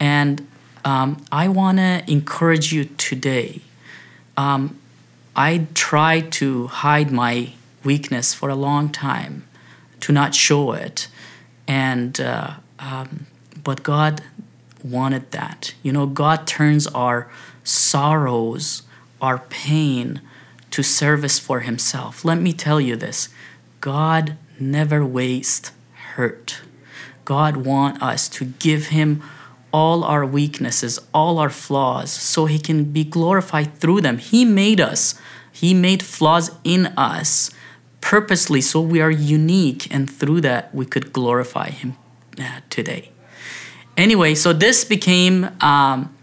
And 0.00 0.44
um, 0.84 1.24
I 1.30 1.46
want 1.46 1.78
to 1.78 2.02
encourage 2.10 2.72
you 2.72 2.86
today. 2.96 3.60
Um, 4.36 4.76
I 5.36 5.68
tried 5.74 6.32
to 6.32 6.66
hide 6.66 7.12
my 7.12 7.52
weakness 7.84 8.34
for 8.34 8.48
a 8.48 8.56
long 8.56 8.90
time, 8.90 9.46
to 10.00 10.10
not 10.10 10.34
show 10.34 10.72
it. 10.72 11.06
And, 11.72 12.20
uh, 12.20 12.56
um, 12.78 13.26
but 13.64 13.82
God 13.82 14.20
wanted 14.84 15.30
that. 15.30 15.72
You 15.82 15.90
know, 15.90 16.04
God 16.04 16.46
turns 16.46 16.86
our 16.88 17.30
sorrows, 17.64 18.82
our 19.22 19.38
pain, 19.38 20.20
to 20.70 20.82
service 20.82 21.38
for 21.38 21.60
himself. 21.60 22.26
Let 22.26 22.38
me 22.38 22.52
tell 22.52 22.78
you 22.78 22.94
this 22.94 23.30
God 23.80 24.36
never 24.60 25.02
wastes 25.02 25.72
hurt. 26.14 26.60
God 27.24 27.56
wants 27.56 28.02
us 28.02 28.28
to 28.36 28.44
give 28.44 28.88
him 28.88 29.22
all 29.72 30.04
our 30.04 30.26
weaknesses, 30.26 30.98
all 31.14 31.38
our 31.38 31.48
flaws, 31.48 32.12
so 32.12 32.44
he 32.44 32.58
can 32.58 32.84
be 32.92 33.04
glorified 33.04 33.78
through 33.78 34.02
them. 34.02 34.18
He 34.18 34.44
made 34.44 34.78
us, 34.78 35.14
he 35.50 35.72
made 35.72 36.02
flaws 36.02 36.50
in 36.64 36.88
us 36.98 37.50
purposely 38.02 38.60
so 38.60 38.80
we 38.82 39.00
are 39.00 39.10
unique, 39.10 39.92
and 39.94 40.10
through 40.10 40.42
that 40.42 40.74
we 40.74 40.84
could 40.84 41.12
glorify 41.14 41.70
him 41.70 41.96
uh, 42.38 42.60
today. 42.68 43.10
Anyway, 43.96 44.34
so 44.34 44.52
this 44.52 44.84
became 44.84 45.48
um, 45.60 46.14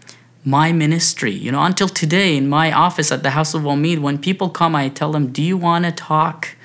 my 0.44 0.70
ministry. 0.70 1.32
You 1.32 1.50
know, 1.50 1.62
until 1.62 1.88
today 1.88 2.36
in 2.36 2.48
my 2.48 2.70
office 2.70 3.10
at 3.10 3.22
the 3.24 3.30
House 3.30 3.54
of 3.54 3.62
Omid, 3.62 3.98
when 3.98 4.18
people 4.18 4.48
come, 4.50 4.76
I 4.76 4.88
tell 4.88 5.10
them, 5.10 5.32
"Do 5.32 5.42
you 5.42 5.56
want 5.56 5.84
to 5.86 5.92
talk 5.92 6.56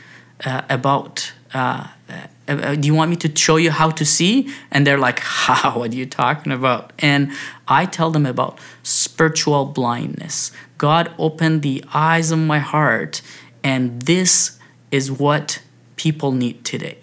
uh, 0.44 0.62
about? 0.70 1.34
Uh, 1.54 1.88
uh, 2.10 2.28
uh, 2.48 2.76
do 2.76 2.86
you 2.86 2.94
want 2.94 3.10
me 3.10 3.16
to 3.18 3.36
show 3.36 3.56
you 3.56 3.72
how 3.72 3.90
to 3.92 4.06
see?" 4.06 4.50
And 4.72 4.86
they're 4.86 4.98
like, 4.98 5.20
"How? 5.20 5.80
What 5.80 5.92
are 5.92 5.96
you 5.96 6.06
talking 6.06 6.52
about?" 6.52 6.92
And 7.00 7.32
I 7.68 7.86
tell 7.86 8.12
them 8.12 8.26
about 8.26 8.60
spiritual 8.84 9.66
blindness. 9.66 10.52
God 10.78 11.12
opened 11.18 11.62
the 11.62 11.84
eyes 11.94 12.32
of 12.32 12.40
my 12.40 12.60
heart, 12.60 13.22
and 13.64 14.02
this 14.04 14.60
is 14.92 15.12
what 15.12 15.62
people 15.96 16.32
need 16.32 16.64
today. 16.64 16.98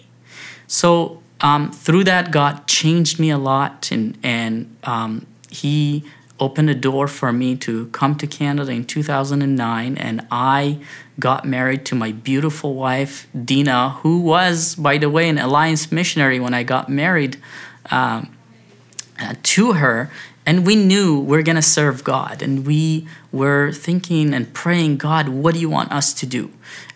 So 0.67 1.21
um, 1.41 1.71
through 1.71 2.05
that, 2.05 2.31
God 2.31 2.67
changed 2.67 3.19
me 3.19 3.29
a 3.29 3.37
lot, 3.37 3.91
and 3.91 4.17
and 4.23 4.75
um, 4.83 5.27
He 5.49 6.03
opened 6.39 6.69
a 6.69 6.75
door 6.75 7.07
for 7.07 7.31
me 7.31 7.55
to 7.55 7.87
come 7.87 8.15
to 8.15 8.27
Canada 8.27 8.71
in 8.71 8.85
2009, 8.85 9.97
and 9.97 10.25
I 10.31 10.79
got 11.19 11.45
married 11.45 11.85
to 11.85 11.95
my 11.95 12.11
beautiful 12.11 12.73
wife, 12.73 13.27
Dina, 13.45 13.91
who 14.01 14.21
was, 14.21 14.75
by 14.75 14.97
the 14.97 15.09
way, 15.09 15.29
an 15.29 15.37
Alliance 15.37 15.91
missionary 15.91 16.39
when 16.39 16.53
I 16.53 16.63
got 16.63 16.89
married 16.89 17.37
um, 17.91 18.35
uh, 19.19 19.35
to 19.43 19.73
her. 19.73 20.09
And 20.45 20.65
we 20.65 20.75
knew 20.75 21.19
we're 21.19 21.43
going 21.43 21.55
to 21.55 21.61
serve 21.61 22.03
God. 22.03 22.41
And 22.41 22.65
we 22.65 23.07
were 23.31 23.71
thinking 23.71 24.33
and 24.33 24.53
praying, 24.53 24.97
God, 24.97 25.29
what 25.29 25.53
do 25.53 25.59
you 25.61 25.69
want 25.69 25.91
us 25.91 26.13
to 26.15 26.25
do? 26.25 26.51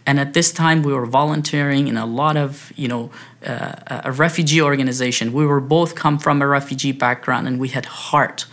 And 0.07 0.21
at 0.21 0.33
this 0.33 0.53
time, 0.53 0.83
we 0.83 0.93
were 0.93 1.05
volunteering 1.05 1.89
in 1.89 1.97
a 1.97 2.05
lot 2.05 2.37
of, 2.37 2.71
you 2.77 2.87
know, 2.87 3.11
uh, 3.45 4.01
a 4.05 4.11
refugee 4.13 4.61
organization. 4.61 5.33
We 5.33 5.45
were 5.45 5.59
both 5.59 5.95
come 5.95 6.17
from 6.17 6.41
a 6.41 6.47
refugee 6.47 6.93
background, 6.93 7.45
and 7.45 7.59
we 7.59 7.67
had 7.67 7.85
heart 7.85 8.45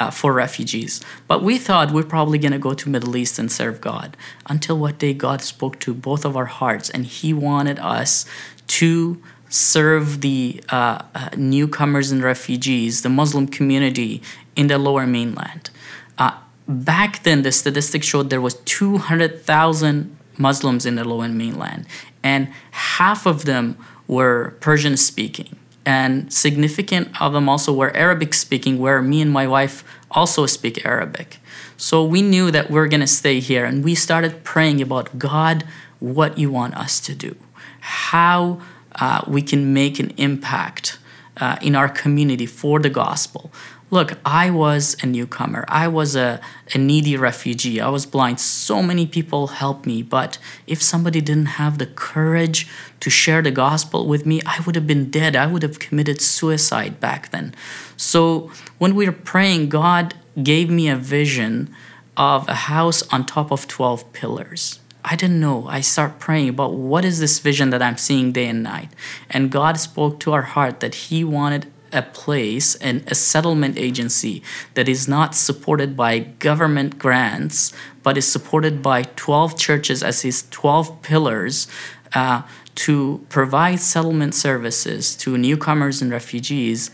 uh, 0.00 0.10
for 0.10 0.32
refugees. 0.32 1.02
But 1.28 1.42
we 1.42 1.58
thought 1.58 1.92
we're 1.92 2.02
probably 2.02 2.38
going 2.38 2.52
to 2.52 2.58
go 2.58 2.72
to 2.72 2.88
Middle 2.88 3.14
East 3.14 3.38
and 3.38 3.52
serve 3.52 3.82
God. 3.82 4.16
Until 4.46 4.78
what 4.78 4.98
day 4.98 5.12
God 5.12 5.42
spoke 5.42 5.78
to 5.80 5.92
both 5.92 6.24
of 6.24 6.34
our 6.34 6.46
hearts, 6.46 6.88
and 6.88 7.04
He 7.04 7.34
wanted 7.34 7.78
us 7.78 8.24
to 8.68 9.22
serve 9.50 10.22
the 10.22 10.64
uh, 10.70 11.02
uh, 11.14 11.28
newcomers 11.36 12.10
and 12.10 12.22
refugees, 12.22 13.02
the 13.02 13.10
Muslim 13.10 13.46
community 13.46 14.22
in 14.56 14.68
the 14.68 14.78
Lower 14.78 15.06
Mainland. 15.06 15.68
Uh, 16.16 16.38
back 16.66 17.22
then, 17.22 17.42
the 17.42 17.52
statistics 17.52 18.06
showed 18.06 18.30
there 18.30 18.40
was 18.40 18.54
200,000 18.54 20.16
Muslims 20.42 20.84
in 20.84 20.96
the 20.96 21.04
Lower 21.04 21.28
Mainland, 21.28 21.86
and 22.22 22.48
half 22.72 23.26
of 23.26 23.44
them 23.44 23.76
were 24.06 24.54
Persian 24.60 24.96
speaking 24.96 25.56
and 25.84 26.32
significant 26.32 27.20
of 27.20 27.32
them 27.32 27.48
also 27.48 27.72
were 27.72 27.94
Arabic 27.96 28.34
speaking, 28.34 28.78
where 28.78 29.02
me 29.02 29.20
and 29.20 29.30
my 29.30 29.46
wife 29.46 29.84
also 30.10 30.46
speak 30.46 30.84
Arabic. 30.84 31.38
So 31.76 32.04
we 32.04 32.22
knew 32.22 32.50
that 32.50 32.70
we're 32.70 32.88
going 32.88 33.00
to 33.00 33.06
stay 33.06 33.40
here, 33.40 33.64
and 33.64 33.84
we 33.84 33.94
started 33.94 34.44
praying 34.44 34.80
about 34.80 35.18
God, 35.18 35.64
what 35.98 36.38
you 36.38 36.50
want 36.50 36.76
us 36.76 37.00
to 37.00 37.14
do, 37.14 37.36
how 37.80 38.60
uh, 38.96 39.22
we 39.26 39.42
can 39.42 39.72
make 39.72 39.98
an 39.98 40.12
impact 40.16 40.98
uh, 41.38 41.56
in 41.62 41.74
our 41.74 41.88
community 41.88 42.46
for 42.46 42.78
the 42.78 42.90
gospel. 42.90 43.50
Look, 43.92 44.18
I 44.24 44.48
was 44.48 44.96
a 45.02 45.06
newcomer. 45.06 45.66
I 45.68 45.86
was 45.86 46.16
a, 46.16 46.40
a 46.74 46.78
needy 46.78 47.14
refugee. 47.14 47.78
I 47.78 47.90
was 47.90 48.06
blind. 48.06 48.40
So 48.40 48.82
many 48.82 49.06
people 49.06 49.48
helped 49.48 49.84
me. 49.84 50.02
But 50.02 50.38
if 50.66 50.80
somebody 50.82 51.20
didn't 51.20 51.60
have 51.60 51.76
the 51.76 51.84
courage 51.84 52.66
to 53.00 53.10
share 53.10 53.42
the 53.42 53.50
gospel 53.50 54.06
with 54.06 54.24
me, 54.24 54.40
I 54.46 54.60
would 54.64 54.76
have 54.76 54.86
been 54.86 55.10
dead. 55.10 55.36
I 55.36 55.46
would 55.46 55.62
have 55.62 55.78
committed 55.78 56.22
suicide 56.22 57.00
back 57.00 57.32
then. 57.32 57.54
So 57.98 58.50
when 58.78 58.94
we 58.94 59.04
were 59.04 59.12
praying, 59.12 59.68
God 59.68 60.14
gave 60.42 60.70
me 60.70 60.88
a 60.88 60.96
vision 60.96 61.68
of 62.16 62.48
a 62.48 62.54
house 62.54 63.02
on 63.12 63.26
top 63.26 63.50
of 63.50 63.68
12 63.68 64.10
pillars. 64.14 64.80
I 65.04 65.16
didn't 65.16 65.40
know. 65.40 65.66
I 65.66 65.82
start 65.82 66.18
praying 66.18 66.48
about 66.48 66.72
what 66.72 67.04
is 67.04 67.20
this 67.20 67.40
vision 67.40 67.68
that 67.70 67.82
I'm 67.82 67.98
seeing 67.98 68.32
day 68.32 68.46
and 68.46 68.62
night. 68.62 68.88
And 69.28 69.50
God 69.50 69.78
spoke 69.78 70.18
to 70.20 70.32
our 70.32 70.42
heart 70.42 70.80
that 70.80 70.94
He 70.94 71.24
wanted 71.24 71.71
a 71.92 72.02
place 72.02 72.74
and 72.76 73.04
a 73.06 73.14
settlement 73.14 73.78
agency 73.78 74.42
that 74.74 74.88
is 74.88 75.06
not 75.06 75.34
supported 75.34 75.96
by 75.96 76.18
government 76.18 76.98
grants, 76.98 77.72
but 78.02 78.16
is 78.16 78.26
supported 78.26 78.82
by 78.82 79.02
12 79.02 79.56
churches 79.58 80.02
as 80.02 80.22
his 80.22 80.48
12 80.50 81.02
pillars 81.02 81.68
uh, 82.14 82.42
to 82.74 83.24
provide 83.28 83.80
settlement 83.80 84.34
services 84.34 85.14
to 85.16 85.36
newcomers 85.36 86.00
and 86.00 86.10
refugees, 86.10 86.90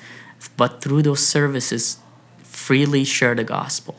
but 0.56 0.80
through 0.82 1.02
those 1.02 1.26
services, 1.26 1.98
freely 2.42 3.04
share 3.04 3.34
the 3.34 3.44
gospel. 3.44 3.96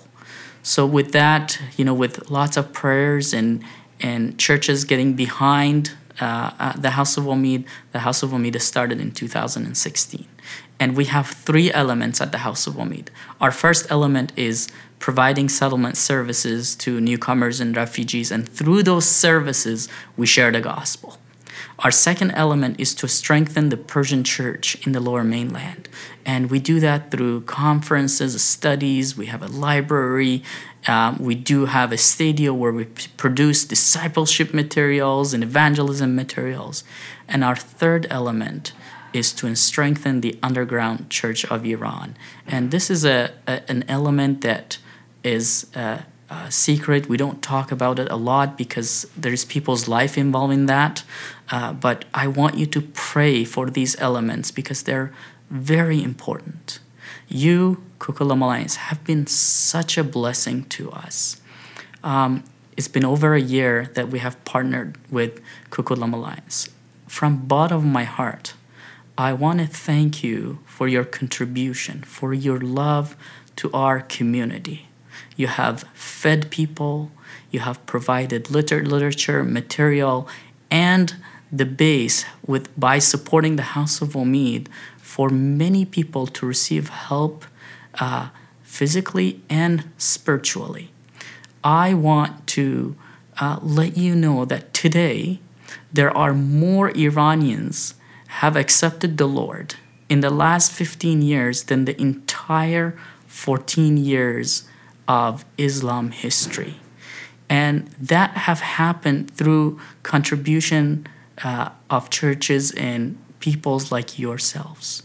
So, 0.62 0.86
with 0.86 1.14
that, 1.14 1.60
you 1.78 1.86
know, 1.86 1.94
with 1.94 2.30
lots 2.30 2.58
of 2.58 2.74
prayers 2.74 3.34
and 3.34 3.64
and 4.02 4.38
churches 4.40 4.86
getting 4.86 5.14
behind 5.14 5.92
uh, 6.22 6.52
uh, 6.60 6.74
the 6.78 6.92
House 6.92 7.18
of 7.18 7.26
Omid, 7.26 7.66
the 7.92 8.00
House 8.00 8.24
of 8.24 8.32
Omid 8.32 8.60
started 8.62 9.00
in 9.00 9.12
2016. 9.12 10.28
And 10.80 10.96
we 10.96 11.06
have 11.06 11.28
three 11.28 11.72
elements 11.72 12.22
at 12.22 12.32
the 12.32 12.40
House 12.40 12.66
of 12.68 12.76
Omid. 12.76 13.08
Our 13.42 13.52
first 13.52 13.88
element 13.90 14.32
is 14.36 14.70
providing 15.00 15.50
settlement 15.50 15.98
services 15.98 16.76
to 16.76 17.00
newcomers 17.02 17.60
and 17.60 17.76
refugees, 17.76 18.32
and 18.32 18.48
through 18.48 18.84
those 18.84 19.06
services, 19.06 19.88
we 20.18 20.26
share 20.26 20.52
the 20.52 20.62
gospel. 20.62 21.18
Our 21.80 21.92
second 21.92 22.32
element 22.32 22.80
is 22.80 22.94
to 22.96 23.08
strengthen 23.08 23.70
the 23.70 23.78
Persian 23.78 24.24
church 24.26 24.86
in 24.86 24.92
the 24.92 25.00
lower 25.00 25.24
mainland. 25.24 25.88
And 26.26 26.52
we 26.52 26.60
do 26.60 26.82
that 26.82 27.10
through 27.10 27.42
conferences, 27.42 28.42
studies, 28.44 29.18
we 29.18 29.28
have 29.28 29.42
a 29.42 29.48
library, 29.48 30.44
um, 30.88 31.18
we 31.20 31.36
do 31.36 31.66
have 31.66 31.92
a 31.92 31.98
studio 31.98 32.54
where 32.54 32.72
we 32.72 32.86
produce 33.18 33.64
discipleship 33.64 34.54
materials 34.54 35.34
and 35.34 35.44
evangelism 35.44 36.16
materials. 36.16 36.84
And 37.28 37.44
our 37.44 37.56
third 37.56 38.08
element 38.10 38.74
is 39.14 39.34
to 39.34 39.56
strengthen 39.56 40.22
the 40.22 40.38
underground 40.42 41.10
church 41.10 41.46
of 41.46 41.66
Iran. 41.66 42.16
And 42.48 42.72
this 42.72 42.90
is 42.90 43.06
a, 43.06 43.32
a 43.48 43.62
an 43.70 43.84
element 43.88 44.42
that 44.42 44.78
is 45.24 45.68
uh, 45.76 46.02
uh, 46.30 46.50
secret. 46.50 47.10
We 47.10 47.18
don't 47.18 47.42
talk 47.42 47.72
about 47.72 48.00
it 48.00 48.10
a 48.12 48.16
lot 48.16 48.58
because 48.58 49.08
there's 49.18 49.46
people's 49.46 49.88
life 49.88 50.18
involved 50.18 50.54
in 50.54 50.66
that. 50.68 51.04
Uh, 51.50 51.74
but 51.74 52.06
I 52.14 52.28
want 52.28 52.56
you 52.58 52.66
to 52.68 52.82
pray 52.82 53.44
for 53.44 53.70
these 53.70 54.00
elements 54.00 54.52
because 54.52 54.84
they're 54.84 55.12
very 55.50 56.04
important. 56.04 56.80
You, 57.28 57.84
Coquitlam 58.00 58.42
Alliance, 58.42 58.76
have 58.76 59.04
been 59.04 59.26
such 59.28 59.98
a 59.98 60.04
blessing 60.04 60.66
to 60.66 60.92
us. 60.92 61.42
Um, 62.04 62.44
it's 62.78 62.88
been 62.88 63.06
over 63.06 63.34
a 63.34 63.42
year 63.42 63.90
that 63.96 64.10
we 64.10 64.20
have 64.20 64.44
partnered 64.46 64.98
with 65.12 65.42
Coquitlam 65.70 66.14
Alliance. 66.14 66.70
From 67.08 67.46
bottom 67.48 67.78
of 67.78 67.86
my 67.86 68.04
heart, 68.04 68.54
I 69.20 69.34
want 69.34 69.60
to 69.60 69.68
thank 69.68 70.24
you 70.24 70.60
for 70.66 70.88
your 70.88 71.04
contribution, 71.04 72.04
for 72.04 72.34
your 72.34 72.58
love 72.58 73.18
to 73.58 73.70
our 73.74 74.00
community. 74.00 74.88
You 75.36 75.48
have 75.48 75.84
fed 75.94 76.50
people, 76.50 77.12
you 77.52 77.60
have 77.60 77.86
provided 77.86 78.50
liter- 78.50 78.86
literature, 78.86 79.44
material, 79.44 80.26
and 80.72 81.18
the 81.52 81.66
base 81.66 82.24
with 82.48 82.70
by 82.80 83.00
supporting 83.00 83.58
the 83.58 83.74
House 83.76 84.02
of 84.02 84.14
Omid 84.14 84.68
for 85.00 85.28
many 85.28 85.84
people 85.84 86.26
to 86.26 86.46
receive 86.46 86.88
help 86.88 87.44
uh, 87.96 88.30
physically 88.64 89.42
and 89.50 89.84
spiritually. 89.98 90.92
I 91.62 91.94
want 91.94 92.48
to 92.56 92.96
uh, 93.38 93.60
let 93.62 93.98
you 93.98 94.16
know 94.16 94.46
that 94.46 94.74
today 94.74 95.42
there 95.92 96.16
are 96.16 96.34
more 96.34 96.92
Iranians 96.92 97.96
have 98.30 98.56
accepted 98.56 99.18
the 99.18 99.28
Lord 99.28 99.76
in 100.08 100.22
the 100.22 100.30
last 100.30 100.72
15 100.72 101.22
years 101.22 101.64
than 101.64 101.86
the 101.86 102.00
entire 102.00 102.98
14 103.28 103.98
years 103.98 104.68
of 105.08 105.46
Islam 105.58 106.12
history. 106.12 106.76
And 107.50 107.88
that 108.00 108.32
have 108.32 108.60
happened 108.60 109.32
through 109.32 109.80
contribution 110.04 111.08
uh, 111.44 111.70
of 111.90 112.12
churches 112.12 112.72
and 112.72 113.18
peoples 113.40 113.92
like 113.92 114.20
yourselves. 114.20 115.04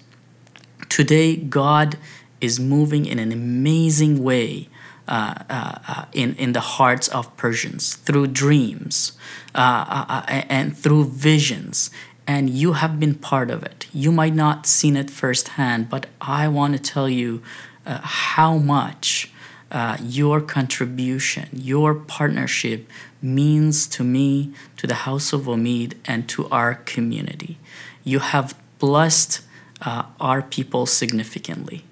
Today, 0.91 1.37
God 1.37 1.97
is 2.41 2.61
moving 2.61 3.07
in 3.07 3.19
an 3.19 3.33
amazing 3.33 4.23
way 4.23 4.69
uh, 5.07 5.35
uh, 5.51 5.79
uh 5.87 6.05
in, 6.13 6.35
in 6.37 6.53
the 6.53 6.61
hearts 6.61 7.09
of 7.09 7.35
Persians 7.37 7.95
through 7.95 8.27
dreams 8.27 9.13
uh, 9.55 10.05
uh, 10.09 10.23
and 10.27 10.77
through 10.77 11.05
visions. 11.05 11.91
And 12.27 12.49
you 12.49 12.73
have 12.75 12.99
been 12.99 13.15
part 13.15 13.51
of 13.51 13.63
it. 13.63 13.87
You 13.93 14.11
might 14.11 14.35
not 14.35 14.67
seen 14.67 14.97
it 14.97 15.11
firsthand, 15.11 15.91
but 15.91 16.07
I 16.21 16.49
want 16.49 16.75
to 16.75 16.79
tell 16.79 17.09
you 17.09 17.43
how 17.85 18.57
much 18.57 19.31
uh, 19.71 19.97
your 20.01 20.41
contribution, 20.41 21.49
your 21.53 21.95
partnership 21.95 22.89
means 23.21 23.87
to 23.89 24.05
me, 24.05 24.53
to 24.77 24.87
the 24.87 24.95
House 24.95 25.33
of 25.33 25.43
Omid, 25.43 25.95
and 26.05 26.29
to 26.29 26.49
our 26.49 26.75
community. 26.75 27.59
You 28.05 28.21
have 28.21 28.55
blessed 28.79 29.41
uh, 29.83 30.05
our 30.21 30.43
people 30.43 30.87
significantly. 30.87 31.85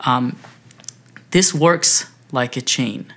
Um, 0.00 0.36
this 1.30 1.54
works 1.54 2.10
like 2.32 2.56
a 2.56 2.60
chain. 2.60 3.12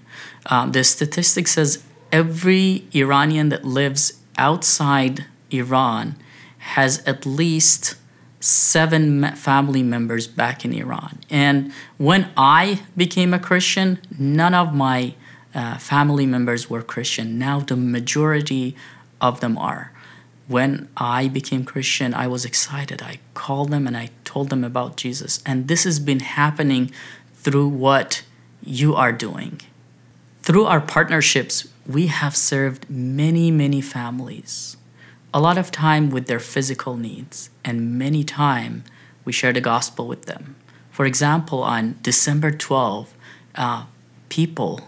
Um, 0.45 0.73
the 0.73 0.83
statistic 0.83 1.47
says 1.47 1.83
every 2.11 2.85
Iranian 2.93 3.49
that 3.49 3.65
lives 3.65 4.13
outside 4.37 5.25
Iran 5.49 6.15
has 6.63 7.03
at 7.05 7.25
least 7.25 7.95
seven 8.39 9.35
family 9.35 9.83
members 9.83 10.27
back 10.27 10.63
in 10.63 10.73
Iran. 10.73 11.19
And 11.29 11.71
when 11.97 12.31
I 12.37 12.81
became 12.95 13.33
a 13.33 13.39
Christian, 13.39 13.99
none 14.17 14.53
of 14.53 14.73
my 14.73 15.15
uh, 15.53 15.77
family 15.77 16.25
members 16.25 16.69
were 16.69 16.81
Christian. 16.81 17.37
Now 17.37 17.59
the 17.59 17.75
majority 17.75 18.75
of 19.19 19.41
them 19.41 19.57
are. 19.57 19.91
When 20.47 20.89
I 20.97 21.27
became 21.27 21.63
Christian, 21.65 22.13
I 22.13 22.27
was 22.27 22.45
excited. 22.45 23.01
I 23.01 23.19
called 23.33 23.69
them 23.69 23.85
and 23.85 23.95
I 23.95 24.09
told 24.23 24.49
them 24.49 24.63
about 24.63 24.97
Jesus. 24.97 25.41
And 25.45 25.67
this 25.67 25.83
has 25.83 25.99
been 25.99 26.21
happening 26.21 26.91
through 27.35 27.67
what 27.67 28.23
you 28.63 28.95
are 28.95 29.11
doing. 29.11 29.61
Through 30.41 30.65
our 30.65 30.81
partnerships, 30.81 31.67
we 31.85 32.07
have 32.07 32.35
served 32.35 32.89
many, 32.89 33.51
many 33.51 33.81
families 33.81 34.77
a 35.33 35.41
lot 35.41 35.57
of 35.57 35.71
time 35.71 36.09
with 36.11 36.27
their 36.27 36.39
physical 36.39 36.95
needs, 36.95 37.49
and 37.65 37.97
many 37.97 38.23
time 38.23 38.83
we 39.25 39.33
share 39.33 39.51
the 39.51 39.61
gospel 39.61 40.07
with 40.07 40.25
them. 40.25 40.55
For 40.91 41.05
example, 41.05 41.63
on 41.63 41.97
December 42.03 42.51
12, 42.51 43.13
uh, 43.55 43.85
people 44.29 44.81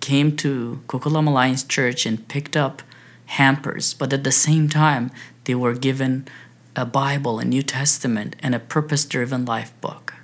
came 0.00 0.36
to 0.38 0.82
Coquitlam 0.88 1.28
Alliance 1.28 1.62
Church 1.62 2.04
and 2.04 2.26
picked 2.26 2.56
up 2.56 2.82
hampers, 3.26 3.94
but 3.94 4.12
at 4.12 4.24
the 4.24 4.32
same 4.32 4.68
time, 4.68 5.12
they 5.44 5.54
were 5.54 5.74
given 5.74 6.26
a 6.74 6.84
Bible, 6.84 7.38
a 7.38 7.44
New 7.44 7.62
Testament, 7.62 8.34
and 8.42 8.54
a 8.54 8.58
purpose-driven 8.58 9.44
life 9.44 9.72
book. 9.80 10.14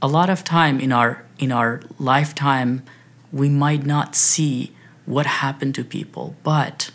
A 0.00 0.06
lot 0.06 0.30
of 0.30 0.44
time 0.44 0.78
in 0.78 0.92
our 0.92 1.24
in 1.38 1.50
our 1.50 1.82
lifetime, 1.98 2.82
we 3.32 3.48
might 3.48 3.84
not 3.84 4.14
see 4.14 4.72
what 5.04 5.26
happened 5.26 5.74
to 5.74 5.84
people, 5.84 6.36
but 6.42 6.90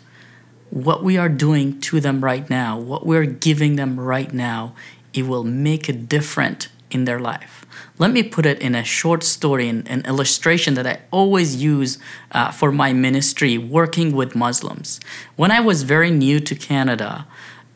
what 0.72 1.04
we 1.04 1.18
are 1.18 1.28
doing 1.28 1.78
to 1.78 2.00
them 2.00 2.24
right 2.24 2.48
now, 2.48 2.78
what 2.78 3.04
we're 3.04 3.26
giving 3.26 3.76
them 3.76 4.00
right 4.00 4.32
now, 4.32 4.74
it 5.12 5.26
will 5.26 5.44
make 5.44 5.86
a 5.86 5.92
difference 5.92 6.68
in 6.90 7.04
their 7.04 7.20
life. 7.20 7.66
Let 7.98 8.10
me 8.10 8.22
put 8.22 8.46
it 8.46 8.58
in 8.60 8.74
a 8.74 8.82
short 8.82 9.22
story, 9.22 9.68
an, 9.68 9.86
an 9.86 10.02
illustration 10.06 10.72
that 10.74 10.86
I 10.86 11.00
always 11.10 11.62
use 11.62 11.98
uh, 12.30 12.50
for 12.52 12.72
my 12.72 12.94
ministry 12.94 13.58
working 13.58 14.16
with 14.16 14.34
Muslims. 14.34 14.98
When 15.36 15.50
I 15.50 15.60
was 15.60 15.82
very 15.82 16.10
new 16.10 16.40
to 16.40 16.54
Canada, 16.54 17.26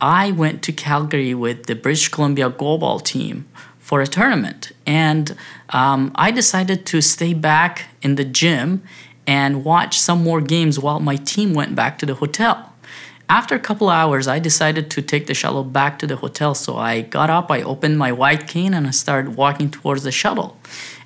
I 0.00 0.30
went 0.30 0.62
to 0.62 0.72
Calgary 0.72 1.34
with 1.34 1.66
the 1.66 1.74
British 1.74 2.08
Columbia 2.08 2.48
goalball 2.48 3.02
team 3.04 3.46
for 3.78 4.00
a 4.00 4.06
tournament. 4.06 4.72
And 4.86 5.36
um, 5.68 6.12
I 6.14 6.30
decided 6.30 6.86
to 6.86 7.02
stay 7.02 7.34
back 7.34 7.90
in 8.00 8.14
the 8.14 8.24
gym 8.24 8.82
and 9.26 9.64
watch 9.64 9.98
some 9.98 10.22
more 10.22 10.40
games 10.40 10.78
while 10.78 11.00
my 11.00 11.16
team 11.16 11.52
went 11.52 11.74
back 11.74 11.98
to 11.98 12.06
the 12.06 12.14
hotel. 12.14 12.65
After 13.28 13.56
a 13.56 13.58
couple 13.58 13.88
hours, 13.88 14.28
I 14.28 14.38
decided 14.38 14.88
to 14.90 15.02
take 15.02 15.26
the 15.26 15.34
shuttle 15.34 15.64
back 15.64 15.98
to 15.98 16.06
the 16.06 16.14
hotel. 16.16 16.54
So 16.54 16.76
I 16.76 17.00
got 17.00 17.28
up, 17.28 17.50
I 17.50 17.60
opened 17.60 17.98
my 17.98 18.12
white 18.12 18.46
cane, 18.46 18.72
and 18.72 18.86
I 18.86 18.92
started 18.92 19.34
walking 19.34 19.68
towards 19.68 20.04
the 20.04 20.12
shuttle. 20.12 20.56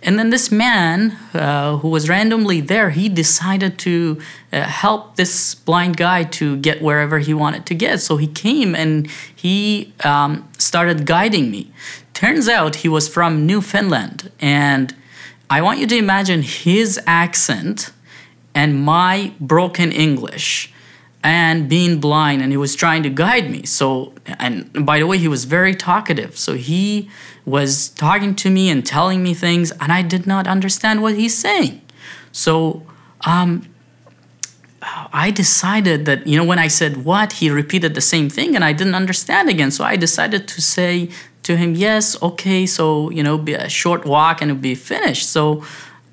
And 0.03 0.19
then 0.19 0.29
this 0.29 0.53
man 0.53 1.17
uh, 1.33 1.79
who 1.79 1.89
was 1.89 2.11
randomly 2.11 2.61
there, 2.61 2.91
he 2.91 3.09
decided 3.09 3.79
to 3.81 4.21
uh, 4.53 4.63
help 4.63 5.17
this 5.17 5.55
blind 5.55 5.97
guy 5.97 6.25
to 6.25 6.59
get 6.59 6.83
wherever 6.83 7.21
he 7.21 7.33
wanted 7.33 7.65
to 7.67 7.75
get. 7.75 8.01
So 8.01 8.19
he 8.19 8.27
came 8.27 8.75
and 8.75 9.11
he 9.35 9.95
um, 10.05 10.47
started 10.59 11.07
guiding 11.07 11.51
me. 11.51 11.73
Turns 12.13 12.49
out 12.49 12.77
he 12.77 12.89
was 12.89 13.09
from 13.09 13.47
Newfoundland. 13.47 14.31
And 14.41 14.95
I 15.49 15.63
want 15.63 15.79
you 15.79 15.87
to 15.87 15.97
imagine 15.97 16.43
his 16.43 17.01
accent 17.07 17.93
and 18.55 18.85
my 18.85 19.33
broken 19.41 19.91
English 19.91 20.73
and 21.23 21.69
being 21.69 22.01
blind 22.01 22.41
and 22.41 22.51
he 22.51 22.57
was 22.57 22.75
trying 22.75 23.03
to 23.03 23.11
guide 23.11 23.51
me. 23.51 23.65
So 23.65 24.15
and 24.27 24.87
by 24.87 24.99
the 24.99 25.07
way 25.07 25.19
he 25.19 25.29
was 25.29 25.45
very 25.45 25.75
talkative. 25.75 26.39
So 26.39 26.55
he 26.55 27.11
was 27.45 27.91
talking 27.91 28.35
to 28.37 28.51
me 28.51 28.71
and 28.71 28.85
telling 28.85 29.23
me 29.23 29.35
things 29.35 29.71
and 29.73 29.93
i 29.93 30.03
did 30.03 30.27
not 30.27 30.47
understand 30.47 31.03
what 31.03 31.15
he's 31.15 31.37
saying. 31.37 31.83
So 32.33 32.87
um, 33.27 33.67
i 35.13 35.31
decided 35.31 36.07
that 36.07 36.27
you 36.27 36.39
know 36.39 36.45
when 36.45 36.59
i 36.59 36.69
said 36.69 37.05
what 37.05 37.35
he 37.35 37.51
repeated 37.51 37.95
the 37.95 38.01
same 38.01 38.31
thing 38.31 38.55
and 38.57 38.65
i 38.65 38.73
didn't 38.73 38.95
understand 38.95 39.51
again. 39.51 39.71
So 39.71 39.85
i 39.85 39.97
decided 39.97 40.49
to 40.49 40.63
say 40.63 41.11
to 41.43 41.57
him 41.57 41.75
yes 41.75 42.21
okay 42.23 42.67
so 42.67 43.11
you 43.11 43.23
know 43.23 43.37
be 43.37 43.55
a 43.55 43.69
short 43.69 44.07
walk 44.07 44.41
and 44.41 44.51
it'll 44.51 44.61
be 44.61 44.75
finished. 44.75 45.29
So 45.29 45.65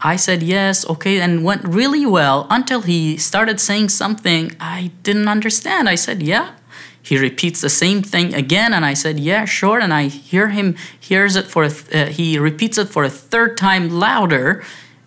I 0.01 0.15
said 0.15 0.43
yes, 0.43 0.87
okay, 0.87 1.19
and 1.19 1.43
went 1.43 1.63
really 1.63 2.05
well 2.05 2.45
until 2.49 2.81
he 2.81 3.17
started 3.17 3.59
saying 3.59 3.89
something 3.89 4.51
I 4.59 4.91
didn't 5.03 5.27
understand. 5.27 5.89
I 5.89 5.95
said, 5.95 6.21
yeah. 6.21 6.53
He 7.01 7.17
repeats 7.17 7.61
the 7.61 7.69
same 7.69 8.03
thing 8.03 8.33
again, 8.33 8.73
and 8.73 8.85
I 8.85 8.93
said, 8.93 9.17
yeah, 9.19 9.45
sure. 9.45 9.79
And 9.79 9.93
I 9.93 10.03
hear 10.07 10.49
him 10.49 10.75
hears 10.99 11.35
it 11.35 11.45
for 11.47 11.67
th- 11.69 11.93
uh, 11.93 12.11
he 12.11 12.37
repeats 12.37 12.77
it 12.77 12.89
for 12.89 13.03
a 13.05 13.09
third 13.09 13.57
time 13.57 13.89
louder, 13.89 14.63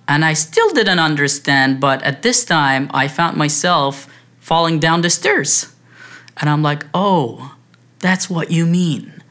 and 0.09 0.24
I 0.24 0.33
still 0.33 0.70
didn't 0.70 0.98
understand. 0.98 1.79
But 1.79 2.03
at 2.03 2.22
this 2.22 2.44
time, 2.44 2.90
I 2.92 3.07
found 3.07 3.37
myself 3.37 4.09
falling 4.38 4.81
down 4.81 5.03
the 5.03 5.11
stairs, 5.11 5.74
and 6.38 6.48
I'm 6.48 6.62
like, 6.62 6.87
oh, 6.94 7.55
that's 7.98 8.31
what 8.31 8.50
you 8.50 8.66
mean. 8.66 9.22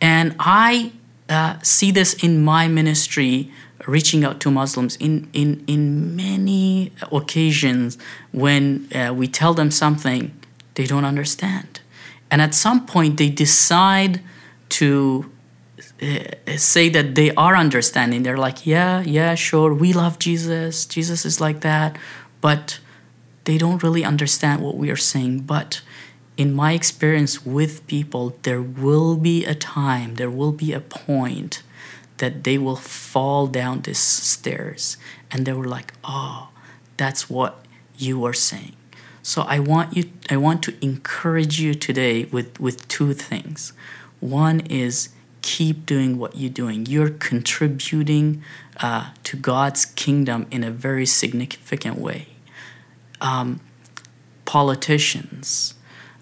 And 0.00 0.36
I 0.38 0.92
uh, 1.30 1.58
see 1.62 1.90
this 1.90 2.12
in 2.22 2.44
my 2.44 2.68
ministry 2.68 3.50
reaching 3.86 4.24
out 4.24 4.40
to 4.40 4.50
Muslims 4.50 4.96
in, 4.96 5.28
in, 5.32 5.64
in 5.66 6.14
many 6.16 6.92
occasions 7.10 7.98
when 8.32 8.88
uh, 8.94 9.12
we 9.12 9.26
tell 9.26 9.54
them 9.54 9.70
something 9.70 10.32
they 10.74 10.86
don't 10.86 11.04
understand. 11.04 11.80
And 12.30 12.40
at 12.40 12.54
some 12.54 12.86
point, 12.86 13.18
they 13.18 13.28
decide 13.28 14.20
to 14.70 15.30
uh, 16.00 16.56
say 16.56 16.88
that 16.88 17.14
they 17.14 17.34
are 17.34 17.56
understanding. 17.56 18.22
They're 18.22 18.38
like, 18.38 18.66
yeah, 18.66 19.02
yeah, 19.02 19.34
sure, 19.34 19.74
we 19.74 19.92
love 19.92 20.18
Jesus. 20.18 20.86
Jesus 20.86 21.24
is 21.24 21.40
like 21.40 21.60
that. 21.60 21.96
But 22.40 22.80
they 23.44 23.58
don't 23.58 23.82
really 23.82 24.04
understand 24.04 24.62
what 24.62 24.76
we 24.76 24.90
are 24.90 24.96
saying. 24.96 25.40
But 25.40 25.82
in 26.36 26.54
my 26.54 26.72
experience 26.72 27.44
with 27.44 27.86
people, 27.86 28.38
there 28.42 28.62
will 28.62 29.16
be 29.16 29.44
a 29.44 29.54
time, 29.54 30.14
there 30.14 30.30
will 30.30 30.52
be 30.52 30.72
a 30.72 30.80
point 30.80 31.62
that 32.22 32.44
they 32.44 32.56
will 32.56 32.76
fall 32.76 33.48
down 33.48 33.80
these 33.80 33.98
stairs. 33.98 34.96
And 35.28 35.44
they 35.44 35.52
were 35.52 35.66
like 35.66 35.92
oh 36.04 36.50
that's 36.96 37.28
what 37.28 37.64
you 37.98 38.24
are 38.24 38.38
saying. 38.50 38.76
So 39.22 39.42
i 39.42 39.58
want 39.58 39.96
you 39.96 40.04
i 40.30 40.36
want 40.36 40.62
to 40.66 40.72
encourage 40.80 41.60
you 41.60 41.74
today 41.74 42.24
with 42.26 42.60
with 42.60 42.86
two 42.86 43.12
things. 43.12 43.72
One 44.20 44.60
is 44.60 45.08
keep 45.42 45.84
doing 45.84 46.16
what 46.16 46.36
you're 46.36 46.58
doing. 46.62 46.86
You're 46.86 47.10
contributing 47.10 48.44
uh, 48.86 49.10
to 49.24 49.36
god's 49.36 49.84
kingdom 49.84 50.46
in 50.52 50.62
a 50.62 50.70
very 50.70 51.06
significant 51.06 51.98
way. 51.98 52.28
Um, 53.20 53.60
politicians 54.44 55.74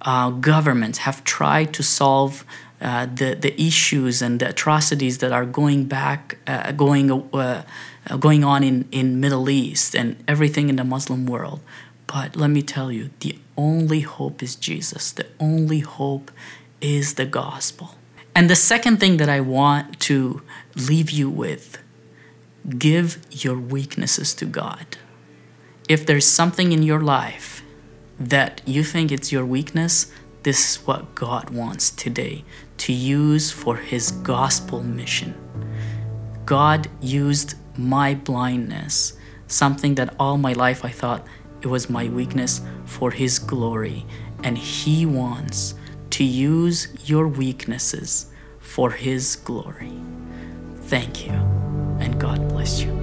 uh, 0.03 0.31
governments 0.31 0.99
have 1.07 1.25
tried 1.25 1.75
to 1.75 1.83
solve 1.83 2.45
uh, 2.81 3.07
the 3.07 3.35
the 3.35 3.61
issues 3.61 4.23
and 4.23 4.40
the 4.40 4.49
atrocities 4.49 5.19
that 5.19 5.33
are 5.33 5.45
going 5.45 5.85
back 5.85 6.38
uh, 6.47 6.73
going 6.73 7.11
uh, 7.11 7.62
going 8.19 8.45
on 8.45 8.64
in 8.64 8.88
in 8.90 9.21
Middle 9.21 9.51
East 9.51 9.95
and 9.95 10.23
everything 10.27 10.69
in 10.69 10.77
the 10.77 10.85
Muslim 10.85 11.27
world. 11.27 11.61
But 12.07 12.35
let 12.35 12.51
me 12.51 12.62
tell 12.62 12.90
you, 12.90 13.11
the 13.21 13.38
only 13.57 14.01
hope 14.01 14.43
is 14.43 14.57
Jesus. 14.57 15.12
The 15.12 15.27
only 15.38 15.81
hope 15.81 16.33
is 16.81 17.14
the 17.14 17.27
gospel. 17.27 17.95
And 18.35 18.49
the 18.49 18.57
second 18.57 18.99
thing 18.99 19.19
that 19.19 19.29
I 19.29 19.40
want 19.40 20.01
to 20.01 20.43
leave 20.75 21.11
you 21.11 21.29
with 21.31 21.79
give 22.79 23.19
your 23.31 23.59
weaknesses 23.59 24.35
to 24.35 24.45
God. 24.45 24.97
If 25.88 26.07
there's 26.07 26.27
something 26.27 26.73
in 26.73 26.83
your 26.83 27.01
life 27.01 27.62
that 28.19 28.61
you 28.66 28.85
think 28.85 29.11
it's 29.11 29.33
your 29.33 29.47
weakness, 29.47 30.12
this 30.43 30.71
is 30.71 30.87
what 30.87 31.14
God 31.14 31.51
wants 31.51 31.90
today 31.90 32.45
to 32.81 32.93
use 32.93 33.51
for 33.51 33.77
His 33.77 34.11
gospel 34.11 34.83
mission. 34.83 35.35
God 36.47 36.88
used 37.01 37.55
my 37.77 38.14
blindness, 38.14 39.14
something 39.47 39.95
that 39.97 40.14
all 40.19 40.38
my 40.38 40.55
life 40.55 40.85
I 40.85 40.90
thought 40.90 41.27
it 41.61 41.66
was 41.66 41.90
my 41.90 42.09
weakness, 42.09 42.62
for 42.87 43.11
His 43.11 43.38
glory. 43.38 44.07
And 44.43 44.57
He 44.57 45.05
wants 45.05 45.75
to 46.11 46.25
use 46.25 46.88
your 47.05 47.29
weaknesses 47.29 48.33
for 48.59 48.90
His 48.90 49.37
glory. 49.37 49.93
Thank 50.85 51.27
you, 51.27 51.33
and 52.01 52.19
God 52.19 52.49
bless 52.49 52.83
you. 52.83 53.00